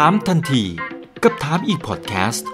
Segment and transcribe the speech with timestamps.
[0.00, 0.62] ถามทันที
[1.22, 2.48] กับถามอีกพอดแคสต์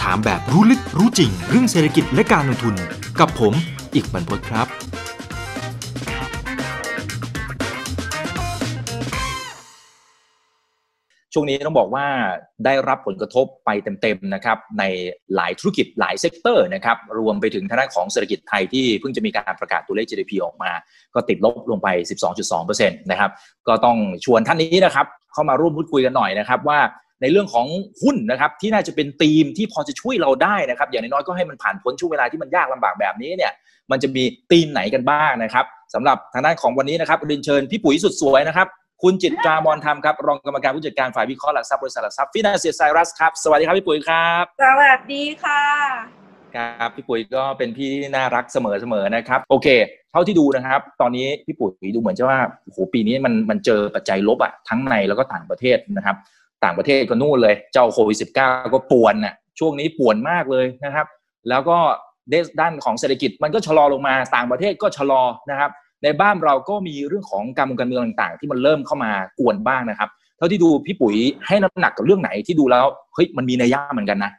[0.00, 2.74] ถามแบบรู้ลึกรู้จริง เรื่องเศรษฐกิจและการลงทุน
[3.20, 3.54] กับผม
[3.94, 4.66] อิกบรรพตครับ
[11.34, 12.06] ช่วงนี้ต้องบอกว่า
[12.64, 13.70] ได้รับผลกระทบไป
[14.02, 14.84] เต็มๆนะครับใน
[15.34, 20.72] หลายธุรกิจหลาย sector นะครับรวมไปถึงทางด้านของเศรษฐกิจไทยที่เพิ่งจะมีการประกาศตัวเลข GDP ออกมา
[21.14, 21.88] ก็ติดลบลงไป
[22.48, 23.30] 12.2%นะครับ
[23.68, 26.78] ก็ต้องชวนท่านนี้นะครับเข้ามาร่วมพูดคุยกันหน่อยนะครับว่า
[27.22, 27.66] ในเรื่องของ
[28.02, 33.52] หุ้นนะครับที่น่าจะเป็นธีมที่พอจะช่วยเราได้นะครับ อย่างน้อยก็ให้มันผ่านพ้นช่วงเวลาที่มันยากลำบากแบบนี้เนี่ย
[33.90, 38.68] มันจะมีธีมไหนกันบ้างนะครับสำหรับทางด้านของวันนี้นะครับเรียนเชิญพี่ปุ๋ยสุดสวยนะครับ
[39.02, 45.62] คุณจิตรามอนธรรมครับ รองกรรมการผู้จัดการฝ่ายวิเคราะห์หลักทรัพย์บริษัทหลักทรัพย์ฟินแลนเซียไซรัสครับ สวัสดีครับพี่ปุ๋ยครับ สวัสดีค่ะ
[46.56, 48.58] ครับ พี่ปุ๋ยก็เป็นพี่ที่น่ารักเส
[48.92, 49.68] มอๆนะครับ โอเค
[50.12, 56.16] เท่าที่ดูนะครับ ตอนนี้พี่ปุ๋ยดูเหมือนจะว่าโอ้โหปีนี้มันมันเจอปัจจัยลบอะทั้งในแล้วก็ต่างประเทศนะครับ
[56.64, 61.06] ต่างประเทศก็นู่นเลยเจ้าโควิด -19 ก็ป่วนน่ะช่วงนี้ป่วนมากเลยนะครับ
[61.48, 61.78] แล้วก็
[62.60, 65.70] ด้านของเศรษฐกิจมันก็ชะลอลงมาต่างประเทศก็ชะลอนะครับ
[66.02, 71.16] ในบ้านเราก็มีเรื่องของการเมืองการเมืองต่างๆ ที่มันเริ่มเข้ามากวนบ้างนะครับเท่าที่ดูพี่ปุ๋ย
[71.46, 74.30] ให้น้ำหนักกับเรื่องไหนที่ดูแล้วเฮ้ยมันมีนัยยะเหมือนกันนะ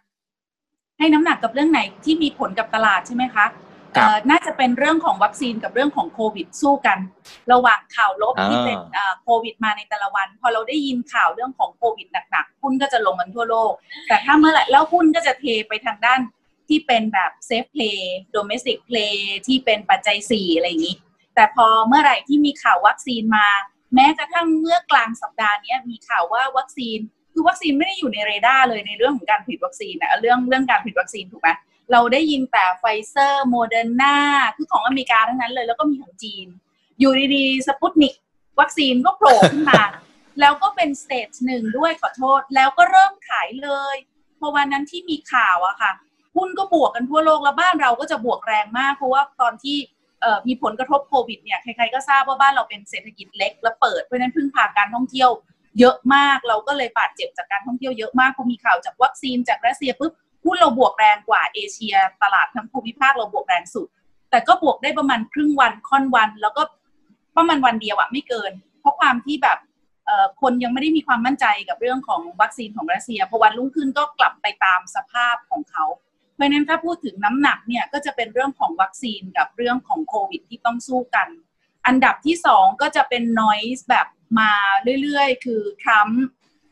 [1.00, 3.46] ให้น้ำหนักกับเรื่องไหนที่มีผลกับตลาดใช่ไหมคะ
[3.96, 7.00] ครับเอ่อน่าจะเป็นเรื่องของวัคซีนกับเรื่องของโควิดสู้กัน
[7.52, 13.72] ระหว่างข่าวลบอ่าที่เป็นเอ่อโควิดมาในแต่ละวัน พอเราได้ยินข่าวเรื่องของโควิดหนักๆหุ้นก็จะลงกันทั่วโลก
[14.08, 16.20] แต่ถ้าเมื่อไหร่แล้วหุ้นก็จะเทไปทางด้าน
[16.68, 20.98] ที่เป็นแบบ safe play domestic play ที่เป็นปัจจัยสี่อะไรอย่างนี้
[21.42, 23.48] แต่พอเมื่อไหร่ที่มีข่าววัคซีนมา
[23.96, 27.00] แม้กระทั่งเมื่อกลางสัปดาห์นี้มีข่าวว่าวัคซีน
[27.34, 31.50] คือวัคซีนไม่ได้อยู่ในเรดาร์เลยในเรื่องของการผลิตวัคซีนนะเรื่องเรื่องการผลิตวัคซีนถูกไหม
[31.92, 34.18] เราได้ยินแต่ไฟเซอร์โมเดอร์นา
[34.56, 36.48] คือของอเมริกาทั้งนั้นเลย แล้วก็มีของจีน
[37.00, 38.14] อยู่ดีๆสปุตนิก
[38.60, 39.82] วัคซีนก็โผล่ขึ้นมา
[40.40, 43.96] แล้วก็เป็น stage หนึ่งด้วยขอโทษ แล้วก็เริ่มขายเลย
[44.40, 45.92] พอวันนั้นที่มีข่าวอะค่ะ
[46.36, 49.78] หุ้นก็บวกกันทั่วโลกแล้วบ้านเราก็จะบวกแรงมาก เพราะว่าตอนที่
[50.48, 55.30] มีผลกระทบโควิดเนี่ยใครๆก็ทราบว่าบ้านเราเป็นเศรษฐกิจเล็กและเปิดเพราะนั้นพึ่งพาการท่องเที่ยว
[55.80, 60.14] เยอะมากเราก็เลยบาดเจ็บจากการท่องเที่ยวเยอะมากพอมีข่าวจากวัคซีนจากรัสเซียปุ๊บ
[60.46, 63.88] หุ้นเราบวกแรงกว่าเอเชีย ตลาดทั้งภูมิภาคเราบวกแรงสุด
[64.32, 66.64] แต่ก็บวกได้ประมาณครึ่งวันค่อนวัน แล้วก็
[67.38, 68.52] ประมาณวันเดียวอะไม่เกิน
[68.82, 69.58] เพราะความที่แบบ
[70.42, 75.86] คนยังไม่ได้มีความมั่นใจกับเรื่องของวัคซีนของรัสเซียพอวันรุ่งขึ้นก็กลับไปตามสภาพของเขา
[76.42, 81.28] ราะฉะนั้นถ้าพูดถึงน้ำหนักเนี่ยก็จะเป็นเรื่องของวัคซีนกับเรื่องของโควิดที่ต้องสู้กัน
[81.88, 84.08] อันดับที่สองก็จะเป็น noise แบบ
[84.40, 84.52] มา
[85.02, 86.22] เรื่อยๆ คือทรัมป์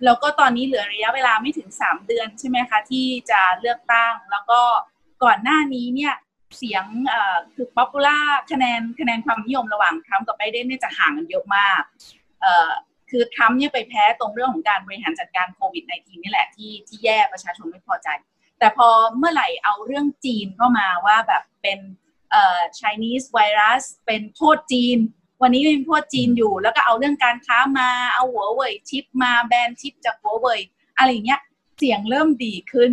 [0.06, 4.62] แล้วก็ตอนนี้เหลือระยะเวลาไม่ถึง 3 เดือนใช่ไหมคะ ที่จะเลือกตั้ง แล้วก็
[5.24, 6.14] ก่อนหน้านี้เนี่ย
[6.58, 11.82] เสียงเอ่อคือ popular คะแนนคะแนนความนิยมระหว่างทรัมป์กับไบเดนเนี่ยจะห่างกันเยอะมาก
[13.10, 18.08] คือทรัมป์เนี่ยไปแพ้ตรงเรื่องของการบริหารจัดการโควิด -19 นี่แหละที่ที่แย่ประชาชนไม่พอใจ
[18.60, 18.88] แต่พอ
[19.18, 21.80] เมื่อไหร่เอาเรื่องจีนเข้ามาว่าแบบเป็น
[22.32, 24.98] เอ่อ Chinese virus เป็นโทษจีน
[25.42, 30.60] วันนี้ยังโทษจีนอยู่ แล้วก็เอาเรื่องการค้ามาเอาหัวเว่ยชิปมาแบนชิปจากหัวเว่ย
[30.98, 31.42] อะไรอย่างเงี้ย
[31.78, 32.92] เสียงเริ่มดีขึ้น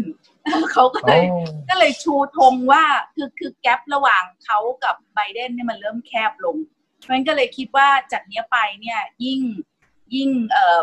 [0.73, 1.25] เขาก็เลย
[1.69, 2.85] ก็เลยชูธงว่า
[3.15, 6.57] คือคือแกลบระหว่างเขากับไบเดนเนี่ยมันเริ่มแคบลง
[7.01, 9.41] เพราะฉะนั้นก็เลยคิดว่าจากเนี้ยไปเนี่ยยิ่ง
[10.15, 10.81] ยิ่งเอ่อ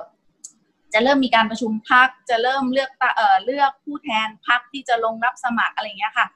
[0.93, 6.27] จะเริ่มมีการประชุมพักจะเริ่มเลือกเอ่อเลือกผู้แทนพักที่จะลงรับสมัครอะไรอย่างเงี้ยค่ะ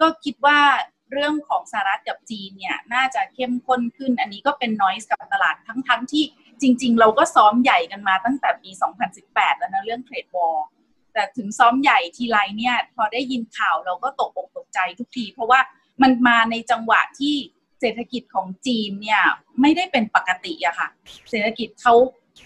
[0.00, 0.58] ก็คิดว่า
[1.12, 6.24] เรื่องของสหรัฐกับจีนเนี่ยน่าจะเข้มข้นขึ้น อันนี้ก็เป็นน i ส e กับตลาดทั้งทั้งที่
[6.60, 8.70] จริง ๆ เราก็ซ้อมใหญ่กันมาตั้งแต่ปี
[9.14, 10.56] 2018 แล้วนะเรื่องเทรดวอล
[11.12, 15.60] แต่ถึงซ้อมใหญ่ทีไรเนี่ย พอได้ยินข่าวเราก็ตกอกตกใจทุกที เพราะว่า
[16.02, 17.34] มันมาในจังหวะที่
[17.80, 19.22] เศรษฐกิจของจีนเนี่ย
[19.60, 20.88] ไม่ได้เป็นปกติอะค่ะ
[21.30, 21.94] เศรษฐกิจเขา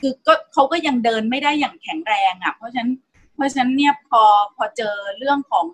[0.01, 2.93] คือก็เขาก็ยังเดินไม่ได้อย่างแข็งแรงอะเพราะฉะนั้น
[3.35, 4.23] เพราะฉะนั้นเนี่ยพอ
[4.57, 5.67] พอเจอเรื่องของ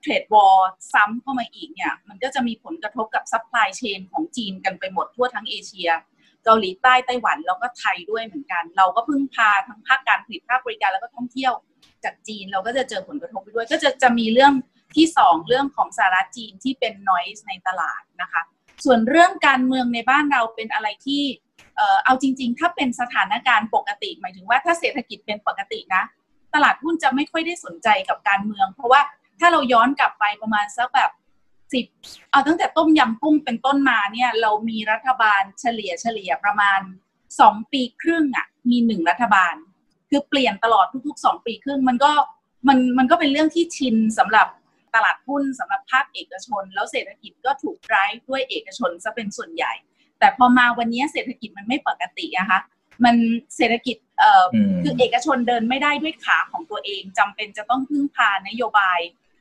[0.00, 0.58] trade war
[0.92, 5.90] ซ้ำเข้ามาอีกเนี่ย มันก็จะมีผลกระทบกับ supply chain ของจีนกันไปหมดทั่วทั้งเอเชีย
[6.44, 11.52] เกาหลีใต้ไต้หวันแล้วก็ไทยด้วยเหมือนกัน เราก็พึ่งพาทั้งภาคการผลิตภาคบริการแล้วก็ท่องเที่ยว
[12.04, 14.52] จากจีนเราก็จะเจอผลกระทบไปด้วย ก็จะจะมีเรื่อง
[14.96, 18.42] ที่สองเรื่องของสหรัฐจีนที่เป็น noise ในตลาดนะคะ
[18.84, 21.22] ส่วนเรื่องการเมืองในบ้านเราเป็นอะไรที่
[22.04, 26.02] เอาจริง ๆ ถ้าเป็นสถานการณ์ปกติ หมายถึงว่าถ้าเศรษฐกิจเป็นปกตินะ
[26.54, 29.00] ตลาดหุ้นจะไม่ค่อยได้สนใจกับการเมือง เพราะว่า
[29.40, 31.10] ถ้าเราย้อนกลับไปประมาณสักแบบ
[31.72, 31.86] สิบ
[32.30, 36.80] เอาตั้งแต่ต้มยำกุ้งเป็นต้นมาเนี่ยเรามีรัฐบาลเฉลี่ยเฉลี่ยประมาณ
[37.40, 39.54] สองปีครึ่งอะ่ะมีหนึ่งรัฐบาล
[40.10, 42.12] คือเปลี่ยนตลอดทุกๆสองปีครึ่งมันก็
[42.68, 44.46] มันมันก็เป็นเรื่องที่ชินสำหรับ
[44.94, 49.72] ตลาดหุ้นสำหรับภาคเอกชน แล้วเศรษฐกิจก็ถูกไร้ด้วยเอกชนซะเป็นส่วนใหญ่
[50.20, 52.60] แต่พอมาวันนี้เศรษฐกิจมันไม่ปกติอะคะ
[53.04, 53.16] มัน
[53.56, 59.00] เศรษฐกิจเอ่ออมคือเอกชนเดินไม่ได้ด้วยขาของตัวเองจำเป็นจะต้องพึ่งพานโยบาย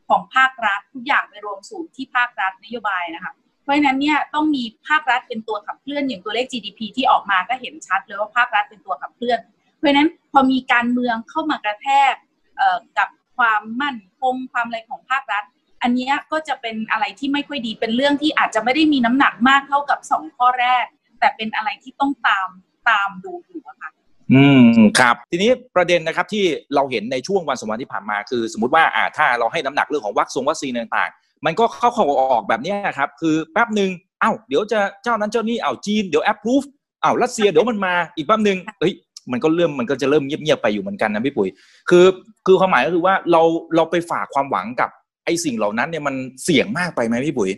[0.09, 3.33] ของภาครัฐทุกอย่างไปรวมศูนย์ที่ภาครัฐนโยบายนะคะ
[3.63, 9.39] เพราะฉะนั้นเนี่ยต้องมีภาครัฐเป็นตัวขับเคลื่อนอย่างตัวเลข GDP ที่ออกมาก็เห็นชัดเลยว่าภาครัฐเป็นตัวขับเคลื่อน
[9.77, 12.13] เพราะฉะนั้นพอมีการเมืองเข้ามากระแทก
[12.57, 15.43] เอ่อกับความมั่นคงความอะไรของภาครัฐ
[15.81, 20.85] อันนี้ก็จะเป็นอะไรที่ไม่ค่อยดีเป็นเรื่องที่อาจจะไม่ได้มีน้ำหนักมากเท่ากับสองข้อแรก
[21.19, 22.47] แต่เป็นอะไรที่ต้องตาม
[22.89, 23.91] ตามดูอยู่ะค่ะ
[24.33, 24.65] อืม
[24.99, 26.43] ครับ ทีนี้ประเด็นนะครับที่
[26.75, 33.89] เราเห็นในช่วงวันสองวันที่ผ่านมาคือ สมมติว่าอ่าถ้าเราให้น้ำหนักเรื่องของวัคซงวัคซีนต่างๆ มันก็เข้าเข้าออกแบบนี้ครับคือแป๊บหนึ่ง
[34.21, 36.61] เอ้าเดี๋ยวจะเจ้านั้นเจ้านี้เอ้าจีนเดี๋ยวแอปพูฟ
[37.01, 38.93] เอ้ารัสเซียเดี๋ยวมันมาอีกแป๊บหนึ่งเฮ้ย
[39.31, 41.49] มันก็เริ่มมันก็จะเริ่มเงียบๆไปอยู่เหมือนกันนะพี่ปุ๋ย
[41.89, 42.05] คือ
[42.45, 43.41] คือความหมายก็คือว่าเรา
[43.75, 44.89] เราไปฝากความหวังกับ
[45.25, 47.51] ไอ้สิ่งเหล่านั้นเนี่ยมันเสี่ยงมากไปไหมพี่ปุ๋ย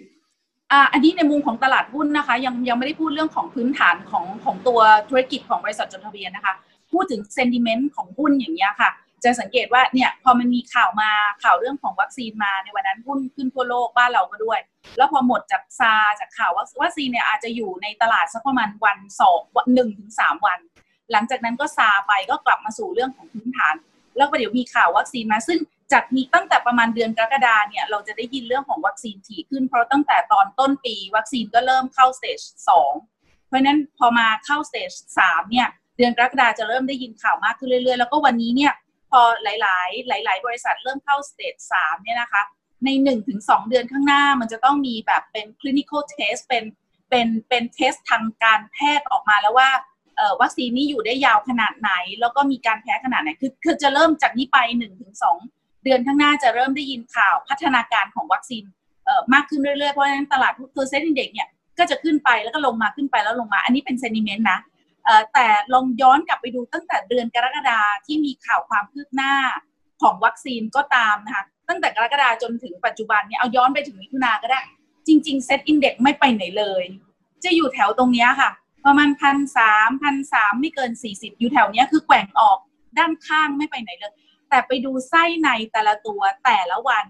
[0.72, 4.80] อ่าอันนี้ในมุมของตลาดหุ้นนะคะ ยังยังไม่ได้พูดเรื่องของพื้นฐานของของตัว
[5.10, 6.54] ธุรกิจของบริษัทจดทะเบียนนะคะ
[6.92, 8.92] พูดถึงเซนดิเมนต์ของหุ้นอย่างเงี้ยค่ะ
[9.24, 11.10] จะสังเกตว่าเนี่ยพอมันมีข่าวมา
[11.44, 14.60] ข่าวเรื่องของวัคซีนมาในวันนั้นหุ้นขึ้นทั่วโลกบ้านเราก็ด้วย
[14.98, 19.42] แล้วพอหมดจากซาจากข่าววัคซีนเนี่ยอาจจะอยู่ในตลาดสักประมาณวันสอง
[19.74, 20.60] หนึ่งถึงสามวัน
[21.12, 23.76] หลังจากนั้นก็ซาไปก็กลับมาสู่เรื่องของพื้นฐาน
[24.18, 25.60] แล้วก็เดี๋ยวมีข่าววัคซีนมาซึ่ง
[25.92, 32.40] จากมีตั้งแต่ประมาณเดือนกรกฎาเนี่ยเราจะได้ยินเรื่องของวัคซีนถี่ขึ้น เพราะตั้งแต่ตอนต้นปี วัคซีนก็เริ่มเข้า stage
[32.70, 32.94] สอง
[33.48, 35.68] เพราะฉะนั้นพอมาเข้า stage สามเนี่ย
[35.98, 38.74] เดือนกรกฎาจะเริ่มได้ยินข่าวมากขึ้นเรื่อยๆ แล้วก็วันนี้เนี่ย
[39.12, 39.80] พอหลา
[40.20, 42.42] ย ๆ หลาย ๆ บริษัทเริ่มเข้า stage สามเนี่ยนะคะ
[42.86, 46.64] ในหนึ่งถึงสองเดือนข้างหน้ามันจะต้องมีแบบเป็น clinical test เป็น
[47.10, 49.70] เป็นเป็นเทสทางการแพทย์ออกมาแล้วว่า
[50.42, 55.38] วัคซีนนี้อยู่ได้ยาวขนาดไหน แล้วก็มีการแพ้ขนาดไหน คือคือจะเริ่มจากนี้ไปหนึ่งถึงสอง
[55.84, 58.64] เดือนข้างหน้าจะเริ่มได้ยินข่าวพัฒนาการของวัคซีน
[59.34, 61.48] มากขึ้นเรื่อยๆ เพราะฉะนั้นตลาดตัวเซ็นดิเด็กเนี่ย
[61.80, 64.60] ก็จะขึ้นไปแล้วก็ลงมาขึ้นไปแล้วลงมา อันนี้เป็นเซนิเมนต์นะ
[65.34, 69.34] แต่ลองย้อนกลับไปดูตั้งแต่เดือนกรกฎาที่มีข่าวความคืบหน้า
[70.02, 74.62] ของวัคซีนก็ตามนะคะตั้งแต่กรกฎาจนถึงปัจจุบันเนี่ยเอาย้อนไปถึงมิถุนาก็ได้
[75.08, 76.84] จริงๆเซตอินเด็กไม่ไปไหนเลย
[77.44, 78.52] จะอยู่แถวตรงนี้ค่ะ
[78.86, 82.58] ประมาณพันสามพันสามไม่เกินสี่สิบอยู่แถวเนี้ยคือแกว่งออก
[82.98, 84.14] ด้านข้างไม่ไปไหนเลย
[84.52, 87.06] แต่ไปดูไส้ในแต่ละตัวแต่ละวัน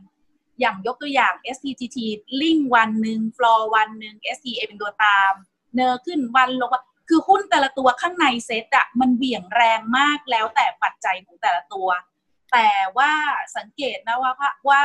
[0.60, 1.98] อย่างยกตัวอย่าง STTT
[2.42, 5.34] ลิงวันหนึ่งฟลอวันหนึ่ง STA เป็นตัวตาม
[5.76, 11.90] เนอขึ้นวันลงวันคือหุ้นแต่ละตัวข้างในเซ็ตอะมันเบี่ยงแรงมากแล้วแต่ปัจจัยของแต่ละตัว
[12.52, 13.12] แต่ว่า
[13.58, 14.34] สังเกตนะว่า
[14.70, 14.82] ว่า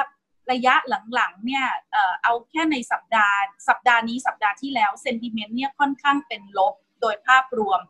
[0.52, 0.74] ระยะ
[1.14, 3.38] หลังๆเนี่ยเอ่อเอาแค่ในสัปดาห์
[3.68, 7.80] สัปดาห์นี้สัปดาห์ที่แล้วเซนติเมนต์เนี่ยค่อนข้างเป็นลบโดยภาพรวม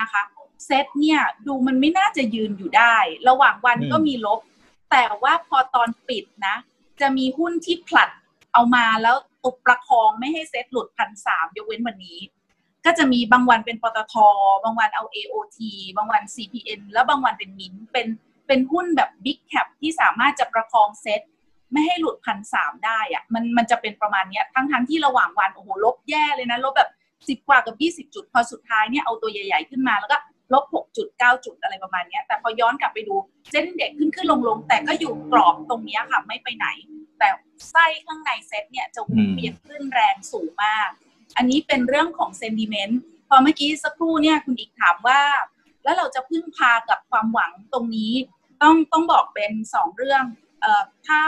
[0.00, 0.22] นะคะ
[0.66, 2.96] เซตเนี่ยดูมันไม่น่าจะยืนอยู่ได้
[3.28, 4.40] ระหว่างวันอืมก็มีลบ
[4.90, 6.56] แต่ว่าพอตอนปิดนะ
[7.00, 8.10] จะมีหุ้นที่ผลัด
[8.52, 12.18] เอามาแล้วตุบประคองไม่ให้เซตหลุดพันสามยกเว้นวันนี้
[12.84, 14.14] ก็จะมีบางวันเป็นปตท
[14.64, 15.58] บางวันเอา AOT
[15.96, 18.06] บางวัน CPN แล้วบางวันเป็นมินเป็น
[18.46, 21.20] เป็นหุ้นแบบบิ๊กแคปที่สามารถจะประคองเซต
[21.72, 26.90] ไม่ให้หลุดพันสามได้อะมันมันจะเป็นประมาณเนี้ยทั้งทั้งที่ระหว่างวันโอ้โหลบแย่เลยนะ ลบแบบ
[27.28, 30.18] สิบกว่ากับยี่สิบจุด พอสุดท้ายเนี่ยเอาตัวใหญ่ ๆ ขึ้นมาแล้วก็
[30.54, 33.14] ลบหกจุดเก้าจุดอะไรประมาณเนี้ยแต่พอย้อนกลับไปดู
[33.50, 36.66] เส้นเด็กขึ้นขึ้นลงลงแต่ก็อยู่กรอบตรงเนี้ยค่ะไม่ไปไหน
[37.18, 37.28] แต่
[37.70, 40.88] ไส้ข้างในเซตเนี่ยจะหมุนเวียนขึ้นแรงสูงมาก
[41.36, 45.20] อันนี้เป็นเรื่องของ sentiment พอเมื่อกี้สักครู่เนี่ยคุณอิกถามว่า
[45.84, 48.12] แล้วเราจะพึ่งพากับความหวังตรงนี้
[48.62, 50.24] ต้องต้องบอกเป็นสองเรื่อง
[50.60, 51.20] เอ่อถ้า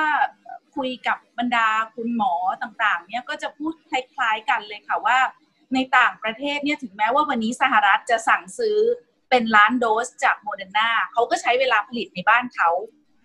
[0.77, 5.19] คุยกับบรรดาคุณหมอต่างๆเนี่ยก็จะพูดคล้ายๆกันเลยค่ะว่า
[5.75, 8.79] ในต่างประเทศเนี่ยถึงแม้ว่าวันนี้สหรัฐจะสั่งซื้อ
[9.31, 12.71] เป็นล้านโดสจากโมเดอร์นาเขาก็ใช้เวลาผลิตในบ้านเขา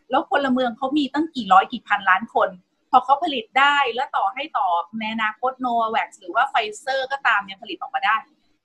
[0.10, 2.50] แล้วพลเมืองเขามีตั้งกี่ร้อยกี่พันล้านคน
[2.92, 4.68] พอเขาผลิตได้แล้วต่อให้ต่อ
[5.00, 8.16] ในอนาคตโนแวคหรือว่าไฟเซอร์ก็ตามเนี่ยผลิตออกมาได้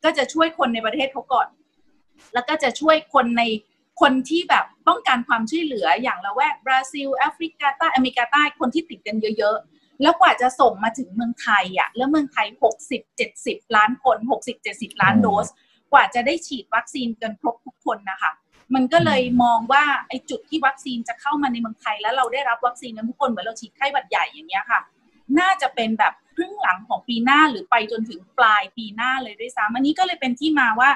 [0.05, 1.49] ก็จะช่วยคนในประเทศเขาก่อน
[2.35, 3.43] แล้วก็จะช่วยคนใน
[4.01, 12.47] คนที่แบบต้องการความช่วยเหลืออย่างละแวกบราซิลแอฟริกาใต้อเมริกาใต้คนที่ติดกันเยอะๆ แล้วกว่าจะส่งมาถึงเมืองไทยอะแล้วเมืองไทย
[12.91, 14.17] 60 70 ล้านคน
[14.47, 15.47] 60 70 ล้านโดส
[15.93, 18.33] กว่าจะได้ฉีดวัคซีนกันครบทุกคนนะคะ
[18.75, 24.81] มันก็เลยมองว่าไอ้จุดที่วัคซีนจะเข้ามาในเมืองไทย แล้วเราได้รับวัคซีนกันทุกคนเหมือนเราฉีดไข้หวัดใหญ่อย่างเงี้ยค่ะ
[25.41, 30.91] น่าจะเป็นแบบครึ่งหลังของปีหน้าหรือไปจนถึงปลายปีหน้าเลยด้วยซ้ำอันนี้ก็เลยเป็นที่มาว่า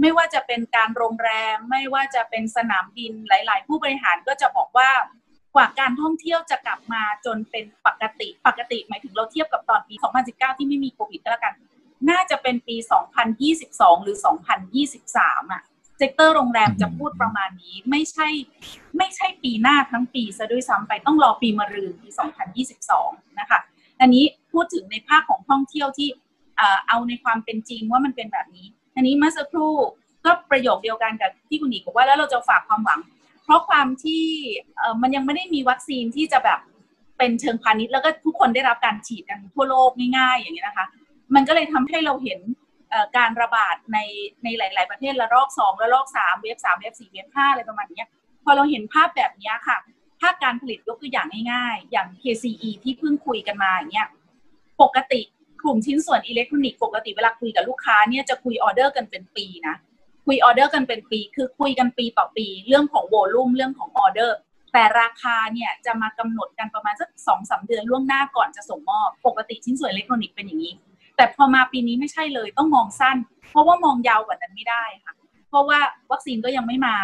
[0.00, 4.90] ไม่ว่าจะเป็นการโรงแรม ไม่ว่าจะเป็นสนามบินหลาย ๆ ผู้บริหารก็จะบอกว่า
[5.54, 9.94] กว่าการท่องเที่ยวจะกลับมาจนเป็นปกติปกติ หมายถึงเราเทียบกับตอนปี
[10.26, 11.54] 2019 ที่ไม่มีโควิดก็แล้วกัน
[12.10, 12.76] น่าจะเป็นปี
[13.40, 14.16] 2022 หรือ
[14.84, 15.62] 2023อะ
[15.98, 18.28] sector โรงแรมจะพูดประมาณนี้ไม่ใช่
[18.98, 22.08] ไม่ใช่ปีหน้าทั้งปีซะด้วยซ้ำไปต้องรอปีมะรืนปี
[22.74, 23.60] 2022 นะคะ
[24.00, 26.08] อันนี้พูดถึงในภาคของท่องเที่ยวที่
[26.88, 29.74] เอาในความเป็นจริงว่ามันเป็นแบบนี้ อันนี้เมื่อสักครู่
[30.24, 33.00] ก็ประโยคเดียวกันกับที่คุณอิกบอกว่าแล้วเราจะฝากความหวัง
[33.44, 34.24] เพราะความที่
[35.02, 36.60] มันยังไม่ได้มีวัคซีนที่จะแบบ
[37.18, 40.86] เป็นเชิงพาณิชย์แล้วก็ทุกคนได้รับการฉีดกันทั่วโลกง่ายๆ อย่างนี้นะคะ
[41.34, 42.40] มันก็เลยทำให้เราเห็น
[43.16, 43.98] การระบาดใน
[44.44, 48.04] ในหลาย ๆ ประเทศระลอกสองระลอกสาม wave สาม wave สี่ wave ห้าอะไรประมาณนี้
[48.44, 49.76] พอเราเห็นภาพแบบนี้ค่ะ
[50.20, 54.08] ภาคการผลิตยกตัวอย่างง่าย ๆ อย่าง KCE ที่เพิ่งคุยกันมาอย่างเงี้ย
[54.82, 55.20] ปกติ
[55.62, 59.74] กลุ่มชิ้นส่วนอิเล็กทรอนิกส์ปกติเวลาคุยกับลูกค้าเนี่ยจะคุยออเดอร์กันเป็นปีนะ
[60.26, 64.36] คุยออเดอร์กันเป็นปีคือคุยกันปีต่อปี เรื่องของ volume เรื่องของออเดอร์
[64.72, 70.74] แต่ราคาเนี่ยจะมากำหนดกันประมาณสักสองสามเดือนล่วงหน้าก่อนจะส่งมอบปกติชิ้นส่วนอิเล็กทรอนิกส์เป็นอย่างนี้
[71.16, 73.16] แต่พอมาปีนี้ไม่ใช่เลยต้องมองสั้น
[73.50, 75.14] เพราะว่ามองยาวกว่านั้นไม่ได้ค่ะ
[75.48, 75.78] เพราะว่า
[76.12, 76.96] วัคซีนก็ยังไม่มา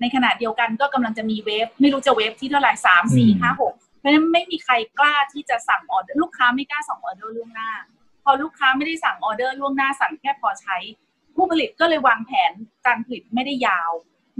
[0.00, 7.70] ในขณะเดียวกันก็กำลังจะมี wave ไม่รู้จะ wave ที่เท่าไหร่สามสี่ห้าหกเพราะฉะนั้นไม่มีใครกล้าที่จะสั่งออเดอร์ลูกค้าไม่กล้าสั่งออเดอร์ล่วงหน้า
[8.24, 10.76] พอลูกค้าไม่ได้สั่งออเดอร์ล่วงหน้าสั่งแค่พอใช้
[11.34, 12.52] ผู้ผลิตก็เลยวางแผน
[12.86, 13.90] การผลิตไม่ได้ยาว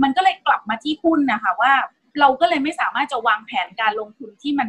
[0.03, 1.73] มันก็เลยกลับมาที่หุ้นนะคะว่า
[2.21, 4.69] เราก็เลยไม่สามารถจะวางแผนการลงทุนที่มัน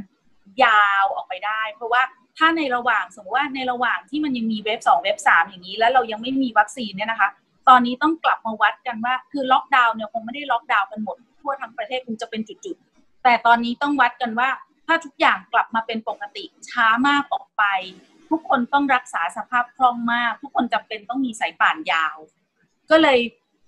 [0.64, 2.02] ยาวออกไปได้ เพราะว่า
[2.38, 7.30] ถ้าในระหว่างสมมติว่าในระหว่างที่มันยังมีเว็บสองเว็บสามอย่างนี้ แล้วเรายังไม่มีวัคซีนเนี่ยนะคะ
[7.70, 14.50] ตอนนี้ต้องกลับมาวัดกันว่า คือล็อกดาวน์เนี่ยคงไม่ได้ล็อกดาวน์กันหมดทั่วทั้งประเทศคงจะเป็นจุดๆ แต่ตอนนี้ต้องวัดกันว่า
[14.88, 17.64] ถ้าทุกอย่างกลับมาเป็นปกติช้ามากออกไป
[18.30, 22.18] ทุกคนต้องรักษาสภาพคล่องมาก ทุกคนจำเป็นต้องมีสายป่านยาว
[22.90, 23.20] ก็เลย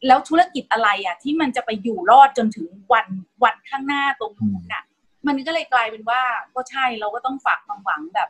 [0.08, 3.08] แล้วธุรกิจอะไรอะที่มันจะไปอยู่รอดจนถึงวัน
[3.44, 4.84] วันข้างหน้าตรงนู้นน่ะ
[5.28, 6.22] มันก็เลยกลายเป็นว่า
[6.56, 8.30] ก็ใช่เราก็ต้องฝากความหวังแบบ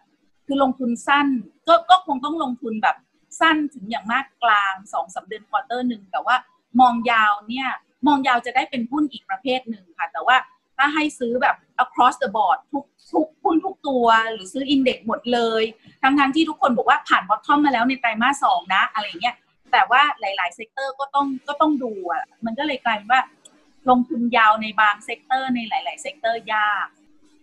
[0.51, 1.27] คือลงทุนสั้น
[1.67, 2.95] ก็ก็คงต้องลงทุนแบบ
[3.39, 6.35] สั้นถึงอย่างมากกลางสองสามเดือน quarter หนึ่งแต่ว่า
[6.81, 7.67] มองยาวเนี่ย
[8.07, 10.37] มองยาวจะได้เป็นหุ้นอีกประเภทหนึ่งค่ะ แต่ว่า
[10.77, 15.63] ถ้าให้ซื้อแบบ across the board ทุกทุกหุ้นทุกตัวหรือซื้อ index หมดเลย
[16.03, 19.35] ทั้งทั้งที่ทุกคนบอกว่าผ่าน bottom มาแล้วในไตรมาสสองนะ อะไรเงี้ย
[19.71, 23.21] แต่ว่าหลายๆ sector ก็ต้องก็ต้องดูอะมันก็เลยกลายว่า
[23.89, 26.87] ลงทุนยาวในบาง sector ในหลาย ๆ sector ยาก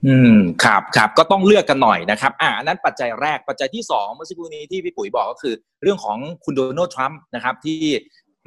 [0.04, 7.80] อืมครับครับก็ต้องเลือกกันหน่อยนะครับ อ่านั้นปัจจัยแรกปัจจัยที่สองเมื่อสักครู่นี้ที่พี่ปุ๋ยบอกก็คือ เรื่องของคุณโดนัลด์ทรัมป์นะครับที่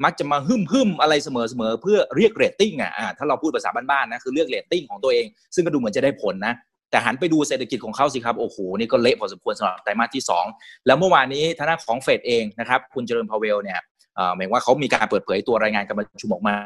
[0.04, 6.54] มักจะมาฮึ่มฮึ่มอะไรเสมอเสมอเพื่อเรียกเรตติ้งอะถ้าเราพูดภาษาบ้านๆนะคือเรียกเรตติ้งของตัวเอง ซึ่งก็ดูเหมือนจะได้ผลนะ
[6.90, 13.80] แต่หันไปดูเศรษฐกิจของเขาสิครับ โอ้โห นี่ก็เละพอสมควรสำหรับไตรมาสที่ 2 แล้วเมื่อวานนี้ทางด้านของเฟดเองนะครับ คุณเจอโรมพาวเวลเนี่ย
[14.36, 16.56] หมายว่าเขามีการเปิดเผยตัวรายงานการประชุมออกมา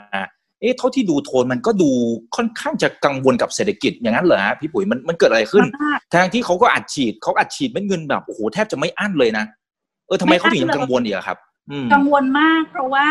[0.61, 1.91] เอ๊ะเท่าที่ดูโทนมันก็ดู
[2.37, 5.67] ค่อนข้างจะกังวลกับเศรษฐกิจอย่างนั้นเหรอฮะพี่ปุ๋ยมันมันเกิดอะไรขึ้น
[6.15, 9.45] ทางที่เขาก็อัดฉีดเขาอัดฉีดเงินแบบโอ้โหแทบจะไม่อั้นเลยนะ
[10.07, 11.39] เออทำไมเขาถึงยังกังวลอีกครับ
[11.93, 13.09] กังวลมากเพราะว่า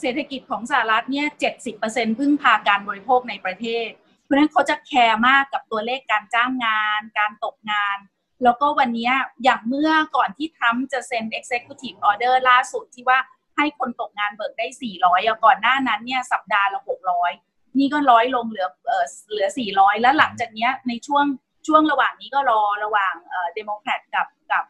[0.00, 3.88] เศรษฐกิจของสหรัฐเนี่ยเจ็ดสิบเปอร์เซ็นต์พึ่งพาการบริโภคในประเทศ
[4.24, 7.98] เพราะฉะนั้นเขาจะแคร์มากกับตัวเลขการจ้างงาน การตกงาน
[8.44, 9.10] แล้วก็วันนี้
[9.44, 13.18] อย่างเมื่อก่อนที่ทรัมป์จะเซ็น executive order ล่าสุดที่ว่า
[13.56, 14.66] ให้คนตกงานเบิกได้
[15.00, 16.80] 400ก่อนหน้านั้นเนี่ยสัปดาห์ละ
[17.28, 21.24] 600 นี่ก็ร้อยลงเหลือเออเหลือ 400 แล้วหลังจากนี้ในช่วง
[21.66, 23.14] ช่วงระหว่างนี้ก็รอระหว่าง
[23.54, 24.64] เดโมแครตกับกับ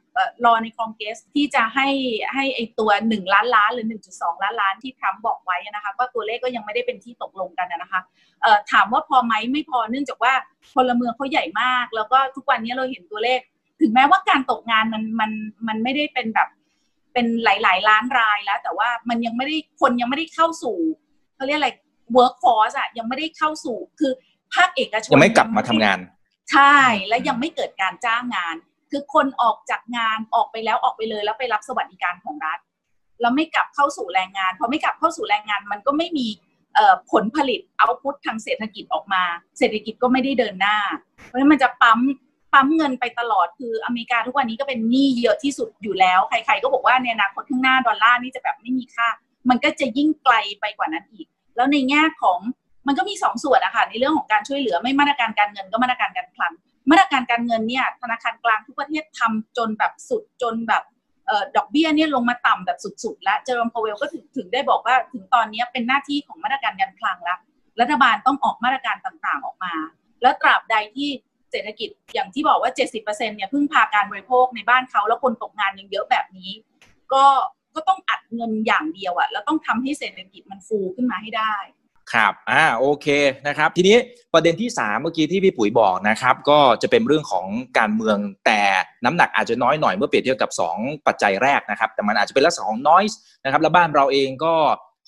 [0.44, 1.88] รอในคอนเกสที่จะให้
[2.34, 8.00] ให้ไอตัว 1 ล้านล้านหรือ 1.2 ล้านล้านที่ทรัมป์บอกไว้นะคะก็ตัวเลขก็ยังไม่ได้เป็นที่ตกลงกันนะคะ
[8.72, 10.32] ถามว่าพอไหมไม่พอเนื่องจากว่า
[10.74, 13.40] พลเมืองเขาใหญ่มาก แล้วก็ทุกวันนี้เราเห็นตัวเลข
[13.80, 15.30] ถึงแม้ว่าการตกงานมันมัน
[15.68, 16.48] มันไม่ได้เป็นแบบ
[17.12, 20.78] เป็นหลาย ๆ ล้านรายแล้ว แต่ว่ามันยังไม่ได้คนยังไม่ได้เข้าสู่
[21.34, 21.70] เขาเรียกอะไร
[22.16, 24.12] workforce อะยังไม่ได้เข้าสู่คือ
[24.54, 25.98] ภาคเอกชนยังไม่กลับมาทำงาน
[26.52, 26.76] ใช่
[27.08, 28.56] และยังไม่เกิดการจ้างงาน
[28.90, 32.58] คือคนออกจากงานออกไปแล้วออกไปเลย แล้วไปรับสวัสดิการของรัฐ
[33.20, 36.26] แล้วไม่กลับเข้าสู่แรงงานพอไม่กลับเข้าสู่แรงงานมันก็ไม่มี
[37.10, 39.22] ผลผลิต output ทางเศรษฐกิจออกมา
[39.58, 40.76] เศรษฐกิจก็ไม่ได้เดินหน้า
[41.26, 41.98] เพราะฉะนั้นมันจะปั๊ม
[42.52, 49.08] ปั๊มเงินไปตลอดคืออเมริกาทุกวันนี้ก็เป็นหนี้เยอะที่สุดอยู่แล้ว ใครๆก็บอกว่าในอนาคตข้างหน้าดอลลาร์นี่จะแบบไม่มีค่า
[49.50, 51.26] มันก็จะยิ่งไกลไปกว่านั้นอีก
[51.56, 52.38] แล้วในแง่ของ
[52.86, 56.52] มันก็มีสองส่วนนะคะในเรื่องของการช่วยเหลือไม่มาตรการการเงินก็มาตรการการคลัง
[56.90, 60.82] มาตรการการเงินเนี่ยธนาคารกลางทุกประเทศทำจนแบบสุดจนแบบ
[61.56, 67.38] ดอกเบี้ยเนี่ยลงมาต่ำแบบสุดๆ แล้วเจอโรมพาวเวลก็ถึงถึงได้บอกว่าถึงตอนนี้เป็นหน้าที่ของมาตรการการคลังแล้ว
[67.80, 69.74] รัฐบาลต้องออกมาตรการต่างๆออกมา
[70.22, 71.08] แล้วตราบใดที่
[71.50, 76.50] เศรษฐกิจอย่างที่บอกว่า 70%เนี่ยพึ่งพาการบริโภคในบ้านเขาแล้วคนตกงานยังเยอะแบบนี้
[77.12, 77.24] ก็
[77.74, 81.54] ก็ต้องอัดเงินอย่างเดียวอะแล้วต้องทำให้เศรษฐกิจมันฟูขึ้นมาให้ได้
[82.12, 83.06] ครับอ่าโอเค
[83.46, 83.96] นะครับ ทีนี้
[84.34, 87.46] ประเด็นที่ 3 เมื่อกี้ที่พี่ปุ๋ยบอกนะครับ ก็จะเป็นเรื่องของ
[87.78, 88.60] การเมืองแต่
[89.04, 94.54] น้ำหนักอาจจะน้อยหน่อยเมื่อเปรียบเทียบกับ 2 ปัจจัยแรกนะครับ แต่มันอาจจะเป็นลักษณะของ noise นะครับ แล้วบ้านเราเองก็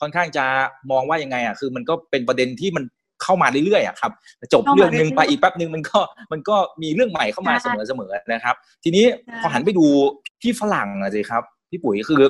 [0.00, 0.44] ค่อนข้างจะ
[0.90, 2.84] มองว่ายังไงอะคือมันก็เป็นประเด็นที่มัน
[3.22, 4.10] เข้ามาเรื่อยๆอะครับ
[4.52, 5.98] จบเรื่องหนึ่งไปอีกแป๊บหนึ่งมันก็
[6.32, 7.54] มันก็มีเรื่องใหม่เข้ามา
[7.88, 9.04] เสมอๆนะครับ ทีนี้
[9.40, 9.86] พอหันไปดู
[10.40, 12.22] พี่ฝรั่งอะสิครับพี่ปุ๋ยคือ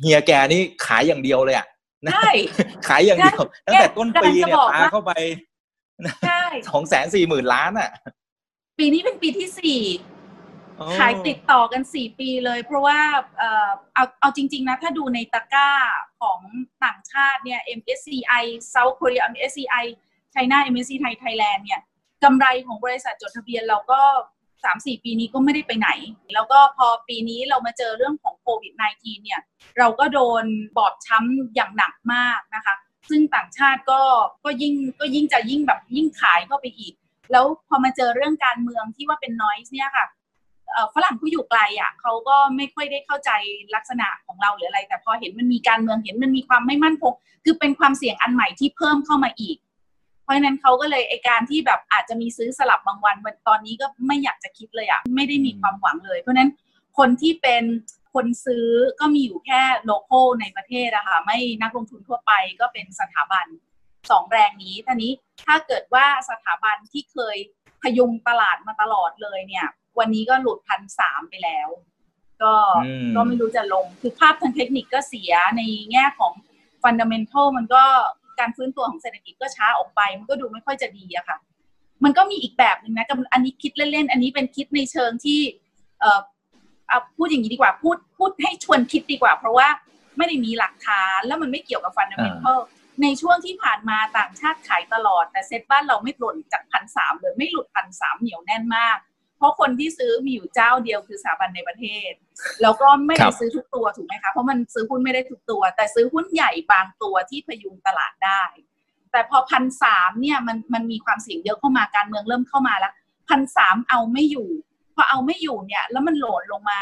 [0.00, 1.66] เฮียแกนี่ขายอย่างเดียวเลยอะ
[2.12, 2.30] ใช่
[2.88, 5.12] ขายอย่างเดียวตั้งแต่ต้นปีเนี่ยปาเข้าไป
[6.26, 7.90] ใช่สองแสนสี่หมื่นล้านอะ
[8.78, 9.78] ปีนี้เป็นปีที่สี่
[10.98, 13.00] ขายติดต่อกันสี่ปีเลย เพราะว่า
[13.38, 15.70] เออเอาเอาจริง ๆ นะ ถ้าดูในตะกร้า
[16.20, 16.40] ของ
[16.84, 19.84] ต่างชาติเนี่ย MSCI South Korea MSCI
[20.34, 21.80] China MSCI ไทย Thailand เนี่ย
[22.24, 24.00] กำไรของบริษัทจดทะเบียนเราก็
[24.64, 25.90] สามสี่ปีนี้ก็ไม่ได้ไปไหน
[26.34, 29.40] แล้วก็พอปีนี้เรามาเจอเรื่องของโควิด -19 เนี่ย
[29.78, 30.44] เราก็โดน
[30.76, 32.74] บอบช้ำอย่างหนักมากนะคะ
[33.10, 34.00] ซึ่งต่างชาติก็
[34.44, 36.94] ก็ยิ่งก็ยิ่งจะยิ่งแบบยิ่งขายเข้าไปอีก
[37.32, 40.06] แล้วพอมาเจอเรื่องการเมืองที่ว่าเป็นนอยส์เนี่ยค่ะ
[40.94, 43.30] ฝรั่งผู้อยู่ไกลอะเขาก็ไม่ค่อยได้เข้าใจ
[43.74, 47.12] ลักษณะของเราหรืออะไร แต่พอเห็นมันมีการเมืองเห็นมันมีความไม่มั่นคง
[47.44, 49.56] คือเป็นความเสี่ยงอันใหม่ที่เพิ่มเข้ามาอีก
[50.22, 53.16] เพราะฉะนั้นเขาก็เลยไอการที่แบบอาจจะมีซื้อสลับบางวัน
[53.48, 56.50] ตอนนี้ก็ไม่อยากจะคิดเลยอะไม่ได้มีความหวังเลย เพราะฉะนั้น
[56.98, 57.64] คนที่เป็น
[58.14, 58.66] คนซื้อ
[59.00, 63.46] ก็มีอยู่แค่โลโก้ในประเทศอะค่ะไม่นักลงทุนทั่วไปก็เป็นสถาบัน
[64.10, 65.12] สองแรงนี้ท่านี้
[65.46, 67.36] ถ้าเกิดว่าสถาบันที่เคย
[67.82, 69.66] พยุงตลาดมาตลอดเลยเนี่ย
[69.98, 71.68] วันนี้ก็หลุดพันสามไปแล้ว
[72.42, 72.54] ก็
[73.16, 76.32] ก็ไม่รู้จะลง คือภาพทางเทคนิคก็เสียในแง่ของ
[76.82, 77.82] ฟันดัมเมนทัลมันก็
[78.40, 81.38] การฟื้นตัวของเศรษฐกิจก็ช้าออกไป มันก็ดูไม่ค่อยจะดีอะค่ะ
[82.04, 85.40] มันก็มีอีกแบบหนึ่งนะอันนี้คิดเล่นๆ อันนี้เป็นคิดในเชิงที่
[86.00, 86.20] เอ่อ
[86.88, 89.68] เอาพูดอย่างนี้ดีกว่าพูดพูดให้ชวนคิดดีกว่า เพราะว่า
[90.16, 92.58] ไม่ได้มีหลักฐานแล้วมันไม่เกี่ยวกับ fundamental
[93.02, 98.96] ในช่วงที่ผ่านมาต่างชาติขายตลอด แต่เซ็ตบ้านเราไม่หล่นจากพันสามเลยไม่หลุดพันสามเหนียวแน่นมาก
[99.42, 102.12] เพราะคนที่ซื้อมีอยู่เจ้าเดียวคือสถาบันในประเทศ
[102.62, 108.42] แล้วก็ไม่ได้ซื้อทุกตัวถูกไหมคะ เพราะมันซื้อหุ้นไม่ได้ทุกตัว แต่ซื้อหุ้นใหญ่บางตัวที่พยุงตลาดได้
[109.12, 112.92] แต่พอพันสามเนี่ยมันมันมีความเสี่ยงเยอะเข้ามาการเมืองเริ่มเข้ามาแล้ว
[113.28, 114.48] พันสามเอาไม่อยู่
[114.94, 116.80] พอเอาไม่อยู่เนี่ย แล้วมันหล่นลงมา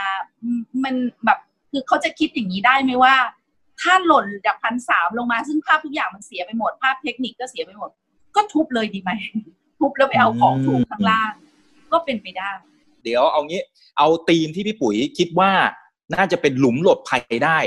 [0.84, 1.38] มันแบบ
[1.70, 3.14] คือเขาจะคิดอย่างนี้ได้ไหมว่า
[3.80, 7.90] ถ้าหล่นจากพันสามลงมาซึ่งภาพทุกอย่างมันเสียไปหมด ภาพเทคนิคก็เสียไปหมด
[8.36, 9.10] ก็ทุบเลยดีไหม
[9.78, 11.32] ทุบแล้วไปเอาของถูกข้างล่าง
[11.92, 12.50] ก็เป็นไปได้
[13.04, 13.62] เดี๋ยวเอางี้
[13.98, 15.50] เอาธีมที่พี่ปุ๋ยคิดว่า
[16.14, 17.58] น่าจะเป็นหลุมหลบภัยได้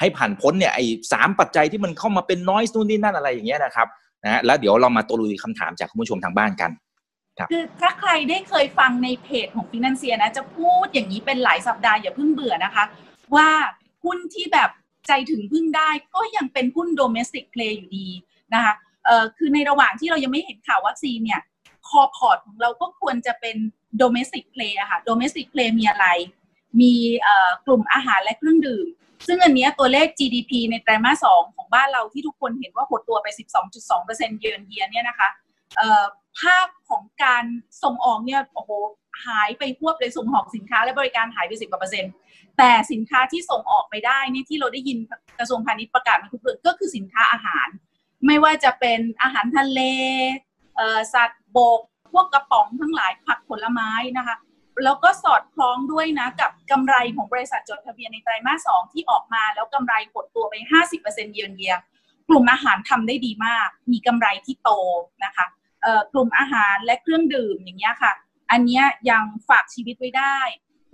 [0.00, 3.88] ให้ผ่านพ้นเนี่ยไอ้สามปัจจัยที่มันเข้ามาเป็นน้อยนู่นนี่นั่นอะไรอย่างเงี้ยนะครับ
[4.24, 6.70] นะแล้วเดี๋ยวเรามาตลุยคำถามจากคุณผู้ชมทางบ้านกัน
[7.38, 12.84] ครับคือถ้าใครได้เคยฟังในเพจของฟินันเซียนะ จะพูดอย่างนี้เป็นหลายสัปดาห์อย่าเพิ่งเบื่อนะคะ
[13.36, 13.48] ว่า
[14.04, 14.70] หุ้นที่แบบ
[15.08, 18.08] ใจถึงพึ่งได้ก็ยังเป็นหุ้น domestic play อยู่ดี
[18.54, 21.40] นะคะเอ่อคือในระหว่างที่เรายังไม่เห็นข่าววัคซีนเนี่ย
[21.92, 23.56] core port ของเราก็ควรจะเป็น
[24.02, 26.06] domestic play อะค่ะ domestic play มีอะไร
[26.80, 26.92] มี
[27.66, 28.86] กลุ่มอาหารและเครื่องดื่ม
[29.26, 33.26] ซึ่งอันนี้ตัวเลข GDP ในไตรมาสสองของบ้านเราที่ทุกคนเห็นว่าหดตัวไป
[33.84, 35.28] 12.2%เยือนเยียเนี่ยนะคะ
[36.40, 37.44] ภาพของการ
[37.82, 38.70] ส่งออกเนี่ยโอ้โห
[39.26, 42.12] หายไปพวบเลยส่งออกสินค้าและบริการหายไปสิบกว่าเปอร์เซ็นต์
[42.58, 44.98] แต่สินค้าที่ส่งออกไปได้นี่ที่เราได้ยิน
[45.38, 47.68] กระทรวงพาณิชย์ประกาศมาทุกเดือนก็คือสินค้าอาหาร
[48.26, 49.80] ไม่ว่าจะเป็นอาหารทะเล
[51.14, 51.80] สัตว์ บก
[52.12, 54.36] พวกกระป๋องทั้งหลายผักผลไม้นะคะ
[54.84, 60.54] แล้วก็สอดคล้องด้วยนะกับกำไรของบริษัทจดทะเบียนในไตรมาสสองที่ออกมาแล้วกำไรหดตัวไป
[60.94, 61.74] 50%เยือนเยีย
[62.28, 64.70] กลุ่มอาหารทำได้ดีมาก มีกำไรที่โต
[65.24, 65.46] นะคะ
[66.12, 68.12] กลุ่มอาหารและเครื่องดื่มอย่างเงี้ยค่ะ
[68.50, 70.38] อันนี้ยังฝากชีวิตไว้ได้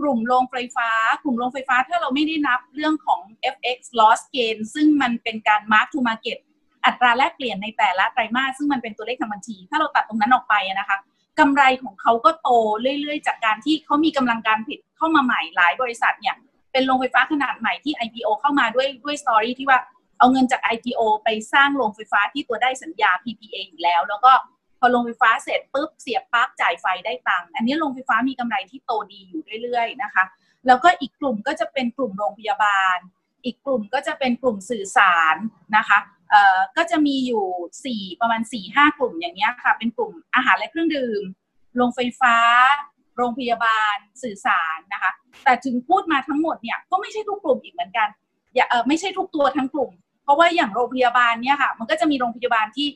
[0.00, 0.90] กลุ่มโรงไฟฟ้า
[1.22, 3.20] กลุ่มโรงไฟฟ้าถ้าเราไม่ได้นับเรื่องของ
[3.54, 6.38] FX loss gain ซึ่งมันเป็นการ mark to market
[6.86, 10.98] อัตราแลกเปลี่ยนในแต่ละไตรมาสซึ่งมันเป็นตัวเลขทางบัญชี ถ้าเราตัดตรงนั้นออกไปนะคะ
[11.38, 12.50] กำไรของเขาก็โต
[12.82, 16.36] เรื่อยๆ จากการที่เขามีกำลังการผลิตเข้ามาใหม่หลายบริษัทเนี่ย
[16.72, 19.78] เป็นโรงไฟฟ้าขนาดใหม่ที่ IPO เข้ามาด้วยด้วยสตอรี่ที่ว่า
[20.18, 24.32] เอาเงินจาก IPO ไปสร้างโรงไฟฟ้าที่ตัวได้สัญญา PPA อยู่แล้ว แล้วก็
[24.78, 30.24] พอโรงไฟฟ้าเสร็จปุ๊บเสียบปั๊บจ่ายไฟได้ตังค์อันนี้โรงไฟฟ้ามีกำไรที่โตดีอยู่เรื่อยๆนะคะ
[30.66, 32.98] แล้วก็อีกกลุ่มก็จะเป็นกลุ่มโรงพยาบาล
[33.44, 35.36] อีกกลุ่มก็จะเป็นกลุ่มสื่อสาร
[35.76, 35.98] นะคะ
[36.76, 41.22] ก็จะมีอยู่ 4 ประมาณ4ี่ห้ากลุ่มอย่างเงี้ยค่ะ เป็นกลุ่มอาหารและเครื่องดื่ม
[41.76, 42.36] โรงไฟฟ้า
[43.16, 45.12] โรงพยาบาล สื่อสารนะคะ
[45.44, 48.08] แต่ถึงพูดมาทั้งหมดเนี่ยก็ไม่ใช่ทุกกลุ่มอีกเหมือนกัน
[48.54, 49.90] อย่าเออไม่ใช่ทุกตัวทั้งกลุ่ม
[50.24, 52.86] เพราะว่าอย่างโรงพยาบาลเนี่ยค่ะ มันก็จะมีโรงพยาบาลที่